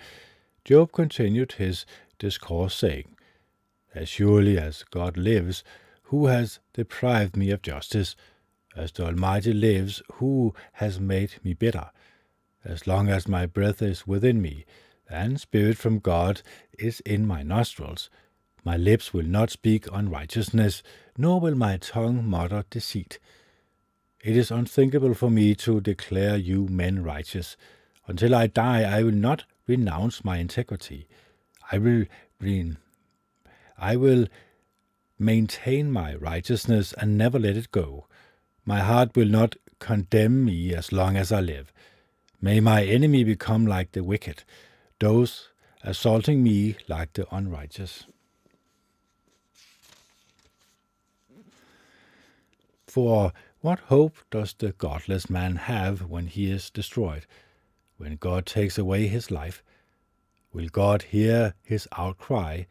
Job 0.64 0.92
continued 0.92 1.52
his 1.52 1.86
discourse, 2.18 2.74
saying, 2.74 3.16
As 3.94 4.08
surely 4.08 4.58
as 4.58 4.84
God 4.90 5.16
lives, 5.16 5.64
who 6.10 6.26
has 6.26 6.60
deprived 6.74 7.36
me 7.36 7.50
of 7.50 7.62
justice, 7.62 8.14
as 8.76 8.92
the 8.92 9.06
Almighty 9.06 9.52
lives, 9.52 10.02
who 10.14 10.54
has 10.74 11.00
made 11.00 11.32
me 11.42 11.54
bitter? 11.54 11.90
as 12.64 12.86
long 12.86 13.08
as 13.08 13.28
my 13.28 13.46
breath 13.46 13.82
is 13.82 14.06
within 14.06 14.40
me, 14.42 14.64
and 15.08 15.40
spirit 15.40 15.76
from 15.76 15.98
God 15.98 16.42
is 16.78 17.00
in 17.00 17.26
my 17.26 17.42
nostrils. 17.42 18.10
My 18.64 18.76
lips 18.76 19.14
will 19.14 19.24
not 19.24 19.50
speak 19.50 19.86
unrighteousness, 19.92 20.82
nor 21.16 21.40
will 21.40 21.54
my 21.54 21.78
tongue 21.78 22.28
mutter 22.28 22.64
deceit. 22.70 23.18
It 24.22 24.36
is 24.36 24.50
unthinkable 24.50 25.14
for 25.14 25.30
me 25.30 25.54
to 25.56 25.80
declare 25.80 26.36
you 26.36 26.66
men 26.68 27.02
righteous. 27.02 27.56
Until 28.06 28.34
I 28.34 28.46
die, 28.48 28.82
I 28.82 29.02
will 29.02 29.12
not 29.12 29.44
renounce 29.66 30.24
my 30.24 30.36
integrity. 30.36 31.08
I 31.72 31.78
will 31.78 32.04
re- 32.40 32.76
I 33.78 33.96
will 33.96 34.26
maintain 35.20 35.92
my 35.92 36.14
righteousness 36.14 36.94
and 36.94 37.18
never 37.18 37.38
let 37.38 37.56
it 37.56 37.70
go. 37.70 38.06
My 38.64 38.80
heart 38.80 39.14
will 39.14 39.28
not 39.28 39.56
condemn 39.78 40.44
me 40.44 40.74
as 40.74 40.92
long 40.92 41.16
as 41.16 41.30
I 41.30 41.40
live. 41.40 41.72
May 42.40 42.58
my 42.60 42.84
enemy 42.84 43.22
become 43.22 43.66
like 43.66 43.92
the 43.92 44.02
wicked, 44.02 44.44
those 44.98 45.50
assaulting 45.82 46.42
me 46.42 46.76
like 46.88 47.12
the 47.12 47.26
unrighteous. 47.34 48.04
For 52.86 53.32
what 53.60 53.78
hope 53.80 54.16
does 54.30 54.54
the 54.54 54.72
godless 54.72 55.28
man 55.28 55.56
have 55.56 56.02
when 56.02 56.26
he 56.26 56.50
is 56.50 56.70
destroyed? 56.70 57.26
When 57.98 58.16
God 58.16 58.46
takes 58.46 58.78
away 58.78 59.06
his 59.06 59.30
life, 59.30 59.62
will 60.52 60.68
God 60.68 61.02
hear 61.02 61.54
his 61.62 61.86
outcry 61.96 62.64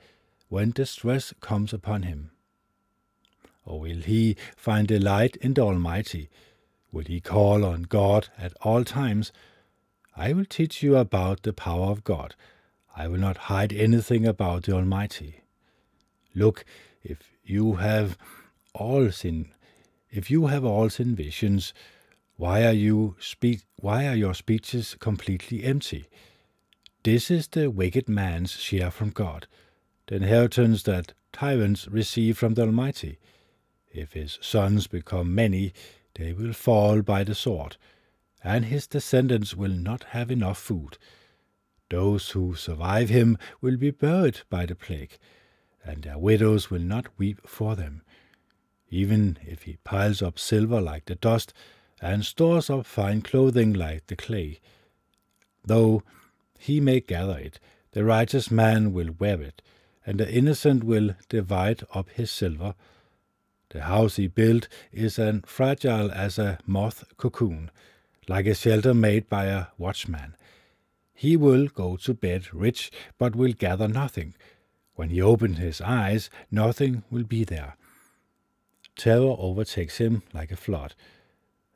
when 0.50 0.72
distress 0.72 1.34
comes 1.42 1.74
upon 1.74 2.04
him? 2.04 2.32
Or 3.70 3.80
will 3.82 4.02
he 4.02 4.36
find 4.58 4.88
delight 4.88 5.36
in 5.38 5.54
the 5.54 5.62
Almighty? 5.62 6.28
Will 6.92 7.06
he 7.06 7.22
call 7.22 7.64
on 7.64 7.84
God 7.84 8.30
at 8.36 8.54
all 8.62 8.84
times? 8.84 9.32
I 10.18 10.34
will 10.34 10.46
teach 10.46 10.82
you 10.82 10.98
about 10.98 11.44
the 11.44 11.54
power 11.54 11.92
of 11.92 12.04
God. 12.04 12.36
I 12.98 13.08
will 13.08 13.20
not 13.20 13.38
hide 13.54 13.72
anything 13.72 14.26
about 14.26 14.64
the 14.64 14.74
Almighty. 14.74 15.42
Look, 16.34 16.66
if 17.04 17.20
you 17.44 17.74
have 17.74 18.18
all 18.74 19.12
sin, 19.12 19.52
if 20.10 20.32
you 20.32 20.48
have 20.48 20.66
all 20.66 20.90
sin 20.90 21.16
visions, 21.16 21.72
why 22.38 22.66
are 22.66 22.74
you 22.74 23.16
spe- 23.20 23.66
why 23.76 24.08
are 24.08 24.16
your 24.16 24.34
speeches 24.34 24.96
completely 25.00 25.64
empty? 25.64 26.08
This 27.04 27.30
is 27.30 27.48
the 27.48 27.70
wicked 27.70 28.10
man's 28.10 28.52
share 28.52 28.90
from 28.90 29.12
God, 29.12 29.48
the 30.08 30.16
inheritance 30.16 30.84
that 30.84 31.14
tyrants 31.32 31.88
receive 31.88 32.36
from 32.36 32.56
the 32.56 32.64
Almighty. 32.64 33.20
If 33.92 34.14
his 34.14 34.38
sons 34.42 34.88
become 34.88 35.34
many, 35.34 35.74
they 36.16 36.34
will 36.34 36.54
fall 36.54 37.02
by 37.02 37.24
the 37.24 37.36
sword, 37.36 37.78
and 38.44 38.66
his 38.66 38.88
descendants 38.88 39.56
will 39.56 39.72
not 39.72 40.06
have 40.16 40.32
enough 40.32 40.58
food. 40.58 40.98
Those 41.90 42.30
who 42.32 42.56
survive 42.56 43.10
him 43.10 43.38
will 43.62 43.78
be 43.78 43.92
buried 43.92 44.42
by 44.50 44.66
the 44.66 44.76
plague, 44.76 45.18
and 45.84 46.04
their 46.04 46.18
widows 46.18 46.70
will 46.70 46.82
not 46.82 47.18
weep 47.18 47.48
for 47.48 47.76
them 47.76 48.04
even 48.90 49.38
if 49.46 49.64
he 49.64 49.78
piles 49.84 50.22
up 50.22 50.40
silver 50.40 50.82
like 50.82 51.06
the 51.06 51.16
dust, 51.16 51.54
and 52.02 52.26
stores 52.26 52.70
up 52.70 52.86
fine 52.86 53.22
clothing 53.22 53.74
like 53.74 54.08
the 54.08 54.16
clay. 54.16 54.60
Though 55.66 56.04
he 56.58 56.80
may 56.80 57.00
gather 57.00 57.38
it, 57.38 57.60
the 57.92 58.04
righteous 58.04 58.50
man 58.50 58.94
will 58.94 59.12
wear 59.20 59.42
it, 59.42 59.62
and 60.06 60.20
the 60.20 60.32
innocent 60.32 60.84
will 60.84 61.16
divide 61.28 61.84
up 61.94 62.10
his 62.10 62.32
silver. 62.32 62.76
The 63.70 63.82
house 63.82 64.16
he 64.16 64.28
built 64.28 64.68
is 64.92 65.20
as 65.20 65.42
fragile 65.46 66.12
as 66.12 66.40
a 66.40 66.58
moth 66.66 67.04
cocoon, 67.18 67.70
like 68.28 68.48
a 68.48 68.56
shelter 68.56 68.94
made 68.94 69.30
by 69.30 69.46
a 69.46 69.68
watchman. 69.78 70.36
He 71.14 71.38
will 71.38 71.68
go 71.68 71.98
to 71.98 72.14
bed 72.14 72.54
rich, 72.54 72.92
but 73.18 73.36
will 73.36 73.54
gather 73.54 73.88
nothing. 73.88 74.36
When 74.96 75.10
he 75.10 75.22
opens 75.22 75.58
his 75.58 75.82
eyes, 75.82 76.30
nothing 76.50 77.04
will 77.12 77.24
be 77.24 77.44
there. 77.44 77.76
Terror 78.96 79.36
overtakes 79.38 79.98
him 79.98 80.24
like 80.34 80.52
a 80.52 80.58
flood. 80.58 80.96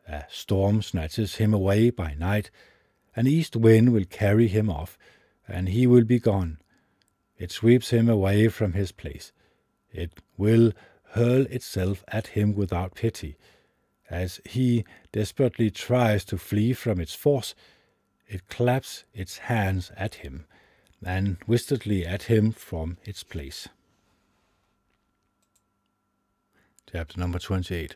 A 0.07 0.23
storm 0.29 0.81
snatches 0.81 1.35
him 1.35 1.53
away 1.53 1.89
by 1.89 2.15
night. 2.15 2.49
An 3.15 3.27
east 3.27 3.55
wind 3.55 3.93
will 3.93 4.05
carry 4.05 4.47
him 4.47 4.69
off, 4.69 4.97
and 5.47 5.69
he 5.69 5.87
will 5.87 6.03
be 6.03 6.19
gone. 6.19 6.57
It 7.37 7.51
sweeps 7.51 7.91
him 7.91 8.09
away 8.09 8.47
from 8.47 8.73
his 8.73 8.91
place. 8.91 9.31
It 9.91 10.19
will 10.37 10.73
hurl 11.13 11.45
itself 11.47 12.03
at 12.07 12.27
him 12.27 12.53
without 12.53 12.95
pity. 12.95 13.35
As 14.09 14.39
he 14.45 14.85
desperately 15.11 15.71
tries 15.71 16.25
to 16.25 16.37
flee 16.37 16.73
from 16.73 16.99
its 16.99 17.13
force, 17.13 17.55
it 18.27 18.47
claps 18.47 19.05
its 19.13 19.37
hands 19.39 19.91
at 19.95 20.15
him, 20.15 20.45
and 21.05 21.37
wistedly 21.47 22.05
at 22.05 22.23
him 22.23 22.51
from 22.51 22.97
its 23.03 23.23
place. 23.23 23.67
Chapter 26.91 27.19
number 27.19 27.39
28. 27.39 27.95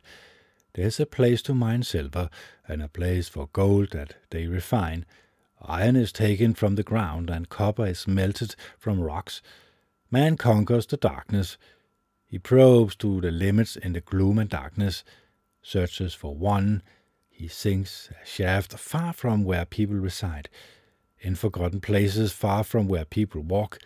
There's 0.74 1.00
a 1.00 1.06
place 1.06 1.42
to 1.44 1.54
mine 1.54 1.84
silver, 1.84 2.30
and 2.68 2.82
a 2.82 2.88
place 2.88 3.28
for 3.28 3.50
gold 3.52 3.92
that 3.92 4.16
they 4.30 4.48
refine. 4.48 5.06
Iron 5.62 5.96
is 5.96 6.12
taken 6.12 6.54
from 6.54 6.76
the 6.76 6.84
ground, 6.84 7.30
and 7.30 7.50
copper 7.50 7.88
is 7.88 8.08
melted 8.08 8.56
from 8.78 9.02
rocks. 9.02 9.42
Man 10.12 10.38
conquers 10.38 10.86
the 10.86 10.98
darkness. 10.98 11.58
He 12.28 12.38
probes 12.38 12.96
to 12.98 13.22
the 13.22 13.32
limits 13.32 13.78
in 13.78 13.94
the 13.94 14.02
gloom 14.02 14.38
and 14.38 14.50
darkness, 14.50 15.06
searches 15.62 16.14
for 16.14 16.36
one. 16.36 16.84
He 17.30 17.48
sinks 17.48 18.10
a 18.22 18.26
shaft 18.26 18.78
far 18.78 19.14
from 19.14 19.46
where 19.46 19.64
people 19.64 19.96
reside, 19.96 20.50
in 21.20 21.36
forgotten 21.36 21.80
places 21.80 22.34
far 22.34 22.66
from 22.66 22.90
where 22.90 23.06
people 23.06 23.42
walk. 23.42 23.80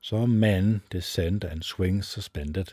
Some 0.00 0.40
men 0.40 0.80
descend 0.88 1.44
and 1.44 1.62
swing 1.62 2.02
suspended. 2.02 2.72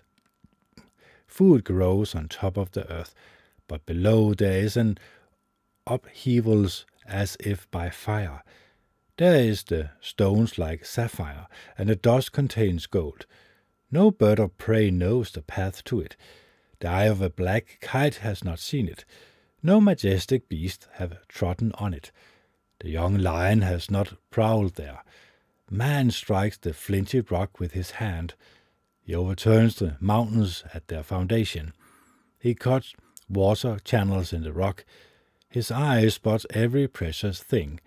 Food 1.28 1.66
grows 1.66 2.16
on 2.16 2.30
top 2.30 2.58
of 2.58 2.72
the 2.72 2.90
earth, 2.92 3.14
but 3.68 3.86
below 3.86 4.34
there 4.34 4.60
is 4.60 4.78
an 4.78 4.98
upheavals 5.86 6.86
as 7.06 7.36
if 7.40 7.70
by 7.70 7.90
fire. 7.90 8.44
There 9.18 9.36
is 9.36 9.64
the 9.64 9.92
stones 10.00 10.58
like 10.58 10.86
sapphire, 10.86 11.48
and 11.78 11.90
the 11.90 11.96
dust 11.96 12.32
contains 12.32 12.88
gold. 12.88 13.26
No 13.92 14.12
bird 14.12 14.40
of 14.40 14.58
prey 14.58 14.92
knows 14.92 15.32
the 15.32 15.42
path 15.42 15.84
to 15.86 16.00
it. 16.00 16.16
The 16.80 16.90
eye 16.90 17.06
of 17.06 17.22
a 17.22 17.30
black 17.30 17.80
kite 17.82 18.18
has 18.18 18.44
not 18.44 18.60
seen 18.60 18.88
it. 18.88 19.04
No 19.64 19.82
majestic 19.82 20.48
beast 20.48 20.88
have 20.94 21.28
trodden 21.28 21.72
on 21.74 21.94
it. 21.94 22.12
The 22.80 22.90
young 22.90 23.18
lion 23.18 23.62
has 23.62 23.90
not 23.90 24.14
prowled 24.30 24.76
there. 24.76 25.04
Man 25.70 26.12
strikes 26.12 26.58
the 26.58 26.74
flinty 26.74 27.20
rock 27.20 27.60
with 27.60 27.74
his 27.74 27.92
hand. 27.92 28.36
He 29.02 29.16
overturns 29.16 29.76
the 29.76 29.98
mountains 30.00 30.64
at 30.74 30.88
their 30.88 31.04
foundation. 31.04 31.74
He 32.40 32.54
cuts 32.54 32.94
water 33.28 33.80
channels 33.84 34.32
in 34.32 34.44
the 34.44 34.54
rock. 34.54 34.86
His 35.50 35.72
eye 35.72 36.08
spots 36.10 36.46
every 36.52 36.88
precious 36.88 37.42
thing. 37.42 37.80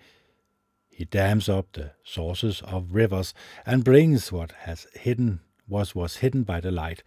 He 0.90 1.04
dams 1.04 1.48
up 1.48 1.72
the 1.72 1.92
sources 2.04 2.60
of 2.62 2.94
rivers 2.94 3.32
and 3.64 3.84
brings 3.84 4.30
what 4.30 4.52
has 4.52 4.86
hidden 4.94 5.40
was 5.68 5.94
was 5.94 6.16
hidden 6.16 6.42
by 6.42 6.60
the 6.60 6.70
light. 6.70 7.02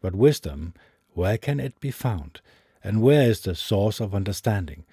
But 0.00 0.14
wisdom, 0.14 0.74
where 1.12 1.38
can 1.38 1.60
it 1.60 1.78
be 1.80 1.90
found? 1.90 2.40
And 2.82 3.02
where 3.02 3.28
is 3.28 3.40
the 3.40 3.54
source 3.54 4.00
of 4.00 4.14
understanding? 4.14 4.84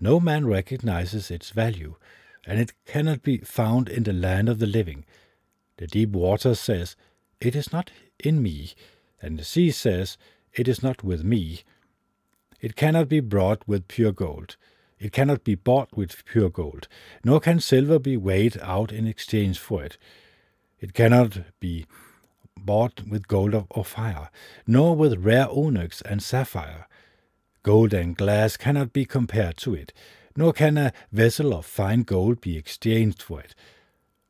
No 0.00 0.20
man 0.20 0.46
recognizes 0.46 1.30
its 1.30 1.50
value, 1.50 1.96
and 2.46 2.58
it 2.58 2.72
cannot 2.86 3.22
be 3.22 3.38
found 3.38 3.88
in 3.88 4.04
the 4.04 4.12
land 4.12 4.48
of 4.48 4.58
the 4.58 4.66
living. 4.66 5.04
The 5.76 5.86
deep 5.86 6.10
water 6.10 6.54
says, 6.54 6.96
it 7.40 7.56
is 7.56 7.72
not 7.72 7.90
in 8.18 8.42
me, 8.42 8.74
and 9.22 9.38
the 9.38 9.44
sea 9.44 9.70
says, 9.70 10.18
It 10.52 10.68
is 10.68 10.82
not 10.82 11.02
with 11.02 11.24
me. 11.24 11.62
It 12.60 12.76
cannot 12.76 13.08
be 13.08 13.20
brought 13.20 13.66
with 13.66 13.88
pure 13.88 14.12
gold. 14.12 14.56
It 14.98 15.12
cannot 15.12 15.42
be 15.42 15.54
bought 15.54 15.96
with 15.96 16.22
pure 16.26 16.50
gold, 16.50 16.86
nor 17.24 17.40
can 17.40 17.60
silver 17.60 17.98
be 17.98 18.18
weighed 18.18 18.58
out 18.60 18.92
in 18.92 19.06
exchange 19.06 19.58
for 19.58 19.82
it. 19.82 19.96
It 20.80 20.94
cannot 20.94 21.42
be 21.60 21.84
bought 22.56 23.02
with 23.06 23.28
gold 23.28 23.54
of 23.54 23.66
Ophir, 23.74 24.30
nor 24.66 24.96
with 24.96 25.24
rare 25.24 25.48
onyx 25.50 26.00
and 26.02 26.22
sapphire. 26.22 26.86
Gold 27.62 27.92
and 27.92 28.16
glass 28.16 28.56
cannot 28.56 28.92
be 28.92 29.04
compared 29.04 29.58
to 29.58 29.74
it, 29.74 29.92
nor 30.36 30.54
can 30.54 30.78
a 30.78 30.92
vessel 31.12 31.52
of 31.52 31.66
fine 31.66 32.02
gold 32.02 32.40
be 32.40 32.56
exchanged 32.56 33.20
for 33.20 33.40
it. 33.40 33.54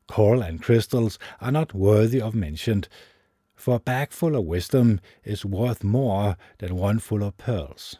Coral 0.07 0.41
and 0.41 0.61
crystals 0.61 1.17
are 1.39 1.51
not 1.51 1.73
worthy 1.73 2.19
of 2.19 2.35
mention, 2.35 2.83
for 3.55 3.75
a 3.75 3.79
bag 3.79 4.11
full 4.11 4.35
of 4.35 4.43
wisdom 4.43 4.99
is 5.23 5.45
worth 5.45 5.85
more 5.85 6.35
than 6.57 6.75
one 6.75 6.99
full 6.99 7.23
of 7.23 7.37
pearls. 7.37 7.95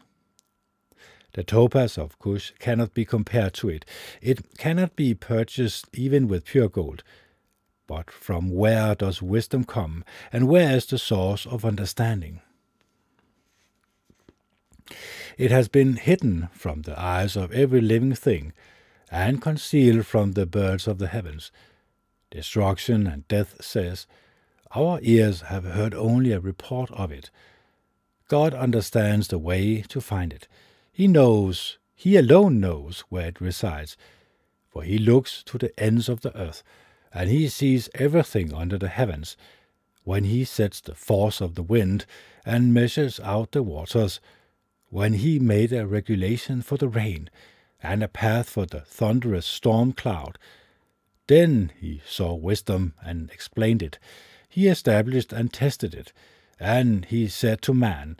The 1.34 1.44
topaz 1.46 1.98
of 1.98 2.20
Cush 2.20 2.52
cannot 2.60 2.94
be 2.94 3.06
compared 3.06 3.54
to 3.56 3.70
it. 3.70 3.86
It 4.22 4.58
cannot 4.58 4.98
be 4.98 5.14
purchased 5.14 5.88
even 5.94 6.28
with 6.28 6.44
pure 6.44 6.68
gold. 6.68 7.04
But 7.92 8.10
from 8.10 8.50
where 8.50 8.96
does 8.96 9.22
wisdom 9.22 9.66
come, 9.66 10.06
and 10.32 10.48
where 10.48 10.78
is 10.78 10.86
the 10.86 10.98
source 10.98 11.46
of 11.46 11.66
understanding? 11.66 12.40
it 15.38 15.52
has 15.52 15.68
been 15.68 15.98
hidden 15.98 16.48
from 16.54 16.84
the 16.84 16.98
eyes 16.98 17.36
of 17.36 17.52
every 17.52 17.82
living 17.82 18.16
thing, 18.16 18.54
and 19.12 19.42
concealed 19.42 20.06
from 20.06 20.32
the 20.32 20.46
birds 20.46 20.88
of 20.88 21.00
the 21.00 21.08
heavens. 21.08 21.52
Destruction 22.30 23.08
and 23.08 23.28
death 23.28 23.62
says, 23.62 24.08
Our 24.74 25.00
ears 25.02 25.42
have 25.42 25.66
heard 25.66 25.94
only 25.94 26.32
a 26.32 26.40
report 26.40 26.90
of 26.92 27.12
it. 27.12 27.30
God 28.30 28.54
understands 28.54 29.28
the 29.28 29.38
way 29.38 29.82
to 29.90 30.00
find 30.00 30.32
it. 30.32 30.48
He 30.94 31.10
knows, 31.10 31.78
He 31.94 32.16
alone 32.16 32.62
knows 32.62 33.04
where 33.10 33.28
it 33.28 33.42
resides, 33.42 33.98
for 34.70 34.84
He 34.84 34.98
looks 34.98 35.44
to 35.44 35.58
the 35.58 35.78
ends 35.78 36.08
of 36.08 36.22
the 36.22 36.34
earth, 36.38 36.64
and 37.14 37.30
He 37.30 37.48
sees 37.48 37.90
everything 37.96 38.54
under 38.54 38.78
the 38.78 38.88
heavens. 38.88 39.38
When 40.04 40.24
He 40.24 40.44
sets 40.46 40.82
the 40.82 40.96
force 40.96 41.42
of 41.42 41.56
the 41.56 41.64
wind 41.64 42.06
and 42.46 42.74
measures 42.74 43.20
out 43.20 43.52
the 43.52 43.64
waters, 43.64 44.20
when 44.90 45.14
He 45.14 45.40
made 45.40 45.72
a 45.74 45.88
regulation 45.88 46.62
for 46.62 46.78
the 46.78 46.90
rain, 46.90 47.30
and 47.84 48.04
a 48.04 48.08
path 48.08 48.50
for 48.50 48.66
the 48.66 48.82
thunderous 48.82 49.46
storm 49.46 49.94
cloud, 49.94 50.38
then 51.28 51.72
he 51.80 52.02
saw 52.06 52.34
wisdom 52.34 52.94
and 53.02 53.30
explained 53.32 53.82
it. 53.82 53.98
He 54.50 54.68
established 54.68 55.32
and 55.32 55.52
tested 55.52 55.94
it. 55.94 56.12
And 56.60 57.06
he 57.06 57.28
said 57.28 57.62
to 57.64 57.74
man, 57.74 58.18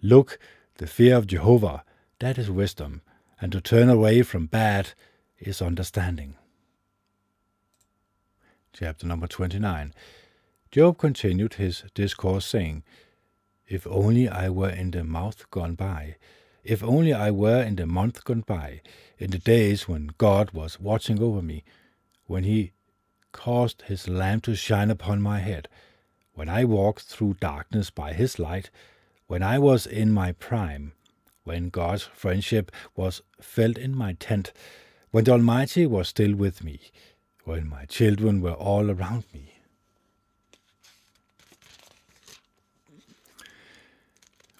Look, 0.00 0.38
the 0.76 0.86
fear 0.86 1.16
of 1.16 1.26
Jehovah, 1.26 1.84
that 2.20 2.38
is 2.38 2.50
wisdom, 2.50 3.02
and 3.40 3.52
to 3.52 3.60
turn 3.60 3.88
away 3.88 4.22
from 4.22 4.46
bad 4.46 4.92
is 5.38 5.60
understanding. 5.60 6.36
Chapter 8.74 9.06
number 9.06 9.26
29 9.26 9.92
Job 10.70 10.96
continued 10.96 11.54
his 11.54 11.84
discourse, 11.92 12.46
saying, 12.46 12.82
If 13.68 13.86
only 13.86 14.30
I 14.30 14.48
were 14.48 14.70
in 14.70 14.92
the 14.92 15.04
mouth 15.04 15.50
gone 15.50 15.74
by, 15.74 16.16
if 16.64 16.82
only 16.82 17.12
I 17.12 17.30
were 17.32 17.62
in 17.62 17.76
the 17.76 17.86
month 17.86 18.24
gone 18.24 18.44
by, 18.46 18.80
in 19.18 19.30
the 19.30 19.38
days 19.38 19.88
when 19.88 20.14
God 20.16 20.52
was 20.52 20.80
watching 20.80 21.22
over 21.22 21.42
me, 21.42 21.64
when 22.24 22.44
he 22.44 22.72
caused 23.30 23.82
his 23.82 24.08
lamp 24.08 24.44
to 24.44 24.54
shine 24.54 24.90
upon 24.90 25.20
my 25.20 25.40
head, 25.40 25.68
when 26.32 26.48
I 26.48 26.64
walked 26.64 27.02
through 27.02 27.36
darkness 27.40 27.90
by 27.90 28.14
his 28.14 28.38
light, 28.38 28.70
when 29.26 29.42
I 29.42 29.58
was 29.58 29.86
in 29.86 30.12
my 30.12 30.32
prime, 30.32 30.92
when 31.44 31.68
God's 31.68 32.04
friendship 32.04 32.72
was 32.96 33.20
felt 33.38 33.76
in 33.76 33.94
my 33.94 34.14
tent, 34.14 34.50
when 35.10 35.24
the 35.24 35.32
Almighty 35.32 35.84
was 35.84 36.08
still 36.08 36.34
with 36.34 36.64
me, 36.64 36.80
when 37.44 37.68
my 37.68 37.84
children 37.84 38.40
were 38.40 38.52
all 38.52 38.90
around 38.90 39.24
me. 39.32 39.54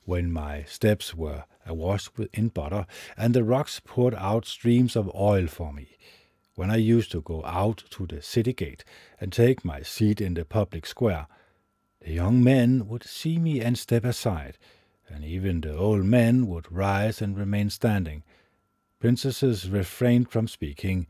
When 0.05 0.33
my 0.33 0.65
steps 0.65 1.15
were 1.15 1.45
awash 1.65 2.11
in 2.33 2.49
butter, 2.49 2.87
and 3.17 3.35
the 3.35 3.45
rocks 3.45 3.81
poured 3.85 4.15
out 4.15 4.47
streams 4.47 4.97
of 4.97 5.15
oil 5.15 5.47
for 5.47 5.73
me, 5.73 5.97
when 6.55 6.71
I 6.71 6.77
used 6.77 7.13
to 7.13 7.23
go 7.23 7.45
out 7.45 7.85
to 7.91 8.07
the 8.07 8.21
city 8.21 8.53
gate 8.53 8.85
and 9.21 9.33
take 9.33 9.65
my 9.65 9.83
seat 9.83 10.21
in 10.21 10.35
the 10.35 10.45
public 10.45 10.87
square, 10.87 11.29
the 12.01 12.13
young 12.13 12.43
men 12.43 12.89
would 12.89 13.05
see 13.05 13.39
me 13.39 13.61
and 13.61 13.79
step 13.79 14.05
aside, 14.05 14.59
and 15.09 15.25
even 15.25 15.61
the 15.61 15.77
old 15.77 16.05
men 16.05 16.49
would 16.49 16.71
rise 16.71 17.23
and 17.23 17.39
remain 17.39 17.71
standing. 17.71 18.25
Princesses 18.99 19.69
refrained 19.69 20.31
from 20.31 20.49
speaking. 20.49 21.07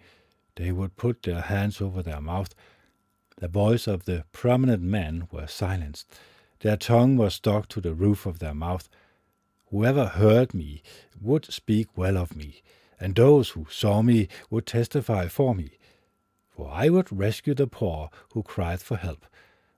They 0.57 0.73
would 0.73 0.97
put 0.97 1.23
their 1.23 1.43
hands 1.43 1.81
over 1.81 2.03
their 2.03 2.21
mouth. 2.21 2.55
The 3.39 3.49
voice 3.49 3.87
of 3.87 4.05
the 4.05 4.25
prominent 4.33 4.83
men 4.83 5.29
were 5.31 5.47
silenced. 5.47 6.13
Their 6.61 6.77
tongue 6.77 7.17
was 7.17 7.35
stuck 7.35 7.69
to 7.69 7.81
the 7.81 7.95
roof 7.95 8.27
of 8.27 8.39
their 8.39 8.55
mouth. 8.55 8.89
Whoever 9.71 10.07
heard 10.07 10.55
me 10.55 10.83
would 11.21 11.47
speak 11.53 11.97
well 11.97 12.17
of 12.17 12.37
me 12.37 12.63
and 13.03 13.17
those 13.17 13.51
who 13.51 13.67
saw 13.69 14.01
me 14.01 14.29
would 14.49 14.65
testify 14.65 15.27
for 15.27 15.57
me. 15.57 15.73
For 16.51 16.71
I 16.71 16.89
would 16.89 17.11
rescue 17.11 17.53
the 17.53 17.67
poor 17.67 18.11
who 18.33 18.45
cried 18.45 18.81
for 18.81 18.97
help, 18.97 19.27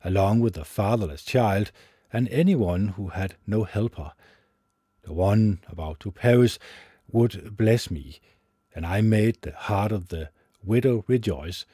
along 0.04 0.40
with 0.40 0.52
the 0.52 0.64
fatherless 0.66 1.24
child 1.24 1.72
and 2.12 2.28
anyone 2.28 2.88
who 2.88 3.08
had 3.08 3.36
no 3.46 3.64
helper. 3.64 4.12
The 5.04 5.14
one 5.14 5.60
about 5.68 6.00
to 6.00 6.12
perish 6.12 6.58
would 7.10 7.56
bless 7.56 7.90
me, 7.90 8.20
and 8.74 8.84
I 8.84 9.00
made 9.00 9.40
the 9.40 9.52
heart 9.52 9.90
of 9.90 10.08
the 10.08 10.28
widow 10.64 11.04
rejoice. 11.06 11.66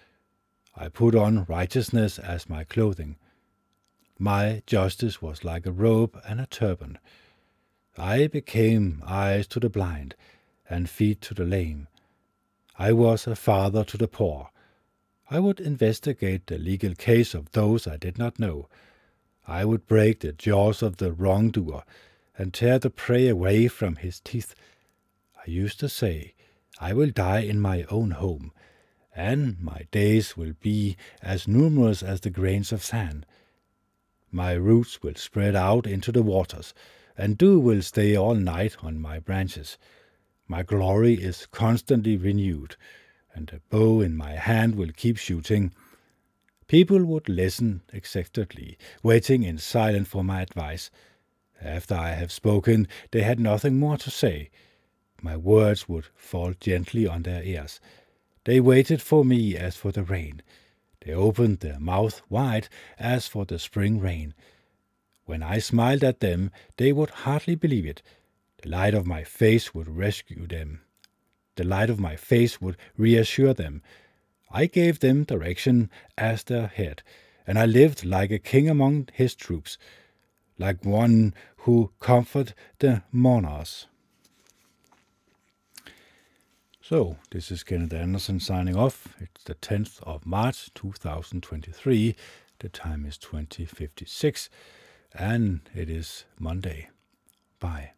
I 0.76 0.88
put 0.88 1.14
on 1.14 1.44
righteousness 1.44 2.18
as 2.18 2.48
my 2.48 2.64
clothing. 2.64 3.16
My 4.18 4.62
justice 4.66 5.22
was 5.22 5.44
like 5.44 5.66
a 5.66 5.72
robe 5.72 6.20
and 6.28 6.40
a 6.40 6.46
turban. 6.46 6.98
I 7.96 8.26
became 8.26 9.02
eyes 9.06 9.46
to 9.48 9.60
the 9.60 9.70
blind 9.70 10.14
and 10.68 10.88
feet 10.88 11.20
to 11.22 11.34
the 11.34 11.44
lame. 11.44 11.88
I 12.78 12.92
was 12.92 13.26
a 13.26 13.36
father 13.36 13.84
to 13.84 13.96
the 13.98 14.08
poor. 14.08 14.50
I 15.30 15.38
would 15.38 15.60
investigate 15.60 16.46
the 16.46 16.58
legal 16.58 16.94
case 16.94 17.34
of 17.34 17.52
those 17.52 17.86
I 17.86 17.96
did 17.96 18.18
not 18.18 18.38
know. 18.38 18.68
I 19.46 19.64
would 19.64 19.86
break 19.86 20.20
the 20.20 20.32
jaws 20.32 20.82
of 20.82 20.96
the 20.96 21.12
wrongdoer 21.12 21.84
and 22.38 22.54
tear 22.54 22.78
the 22.78 22.90
prey 22.90 23.28
away 23.28 23.68
from 23.68 23.96
his 23.96 24.20
teeth. 24.20 24.54
I 25.36 25.50
used 25.50 25.78
to 25.80 25.88
say, 25.88 26.34
I 26.80 26.94
will 26.94 27.10
die 27.10 27.40
in 27.40 27.60
my 27.60 27.84
own 27.90 28.12
home, 28.12 28.52
and 29.14 29.60
my 29.60 29.86
days 29.90 30.36
will 30.36 30.54
be 30.60 30.96
as 31.22 31.48
numerous 31.48 32.02
as 32.02 32.20
the 32.20 32.30
grains 32.30 32.72
of 32.72 32.84
sand. 32.84 33.26
My 34.30 34.52
roots 34.52 35.02
will 35.02 35.16
spread 35.16 35.56
out 35.56 35.86
into 35.86 36.12
the 36.12 36.22
waters, 36.22 36.72
and 37.16 37.36
dew 37.36 37.58
will 37.58 37.82
stay 37.82 38.16
all 38.16 38.34
night 38.34 38.76
on 38.82 39.00
my 39.00 39.18
branches. 39.18 39.76
My 40.46 40.62
glory 40.62 41.14
is 41.14 41.46
constantly 41.46 42.16
renewed, 42.16 42.76
and 43.34 43.48
the 43.48 43.60
bow 43.68 44.00
in 44.00 44.16
my 44.16 44.32
hand 44.32 44.76
will 44.76 44.92
keep 44.96 45.16
shooting. 45.16 45.72
People 46.68 47.04
would 47.04 47.28
listen 47.28 47.82
exactly, 47.92 48.78
waiting 49.02 49.42
in 49.42 49.58
silence 49.58 50.08
for 50.08 50.22
my 50.22 50.42
advice. 50.42 50.90
After 51.60 51.94
I 51.94 52.10
have 52.10 52.32
spoken, 52.32 52.86
they 53.10 53.22
had 53.22 53.40
nothing 53.40 53.78
more 53.78 53.98
to 53.98 54.10
say. 54.10 54.50
My 55.20 55.36
words 55.36 55.88
would 55.88 56.06
fall 56.14 56.54
gently 56.58 57.06
on 57.06 57.22
their 57.22 57.42
ears. 57.42 57.80
They 58.44 58.60
waited 58.60 59.02
for 59.02 59.24
me 59.24 59.56
as 59.56 59.76
for 59.76 59.92
the 59.92 60.02
rain. 60.02 60.42
They 61.04 61.12
opened 61.12 61.60
their 61.60 61.78
mouth 61.78 62.22
wide 62.28 62.68
as 62.98 63.26
for 63.26 63.44
the 63.44 63.58
spring 63.58 64.00
rain. 64.00 64.34
When 65.24 65.42
I 65.42 65.58
smiled 65.58 66.02
at 66.02 66.20
them, 66.20 66.50
they 66.76 66.92
would 66.92 67.10
hardly 67.10 67.54
believe 67.54 67.86
it. 67.86 68.02
The 68.62 68.68
light 68.68 68.94
of 68.94 69.06
my 69.06 69.24
face 69.24 69.74
would 69.74 69.88
rescue 69.88 70.46
them. 70.46 70.80
The 71.56 71.64
light 71.64 71.90
of 71.90 72.00
my 72.00 72.16
face 72.16 72.60
would 72.60 72.76
reassure 72.96 73.54
them. 73.54 73.82
I 74.50 74.66
gave 74.66 75.00
them 75.00 75.24
direction 75.24 75.90
as 76.16 76.42
their 76.44 76.66
head, 76.66 77.02
and 77.46 77.58
I 77.58 77.66
lived 77.66 78.04
like 78.04 78.30
a 78.30 78.38
king 78.38 78.68
among 78.68 79.08
his 79.12 79.34
troops, 79.34 79.78
like 80.58 80.84
one 80.84 81.34
who 81.58 81.92
comforted 82.00 82.54
the 82.78 83.02
mourners. 83.12 83.86
So, 86.90 87.18
this 87.30 87.52
is 87.52 87.62
Kenneth 87.62 87.92
Anderson 87.92 88.40
signing 88.40 88.74
off. 88.74 89.14
It's 89.20 89.44
the 89.44 89.54
10th 89.54 90.02
of 90.02 90.26
March 90.26 90.74
2023. 90.74 92.16
The 92.58 92.68
time 92.68 93.06
is 93.06 93.16
2056, 93.16 94.50
and 95.14 95.60
it 95.72 95.88
is 95.88 96.24
Monday. 96.36 96.88
Bye. 97.60 97.92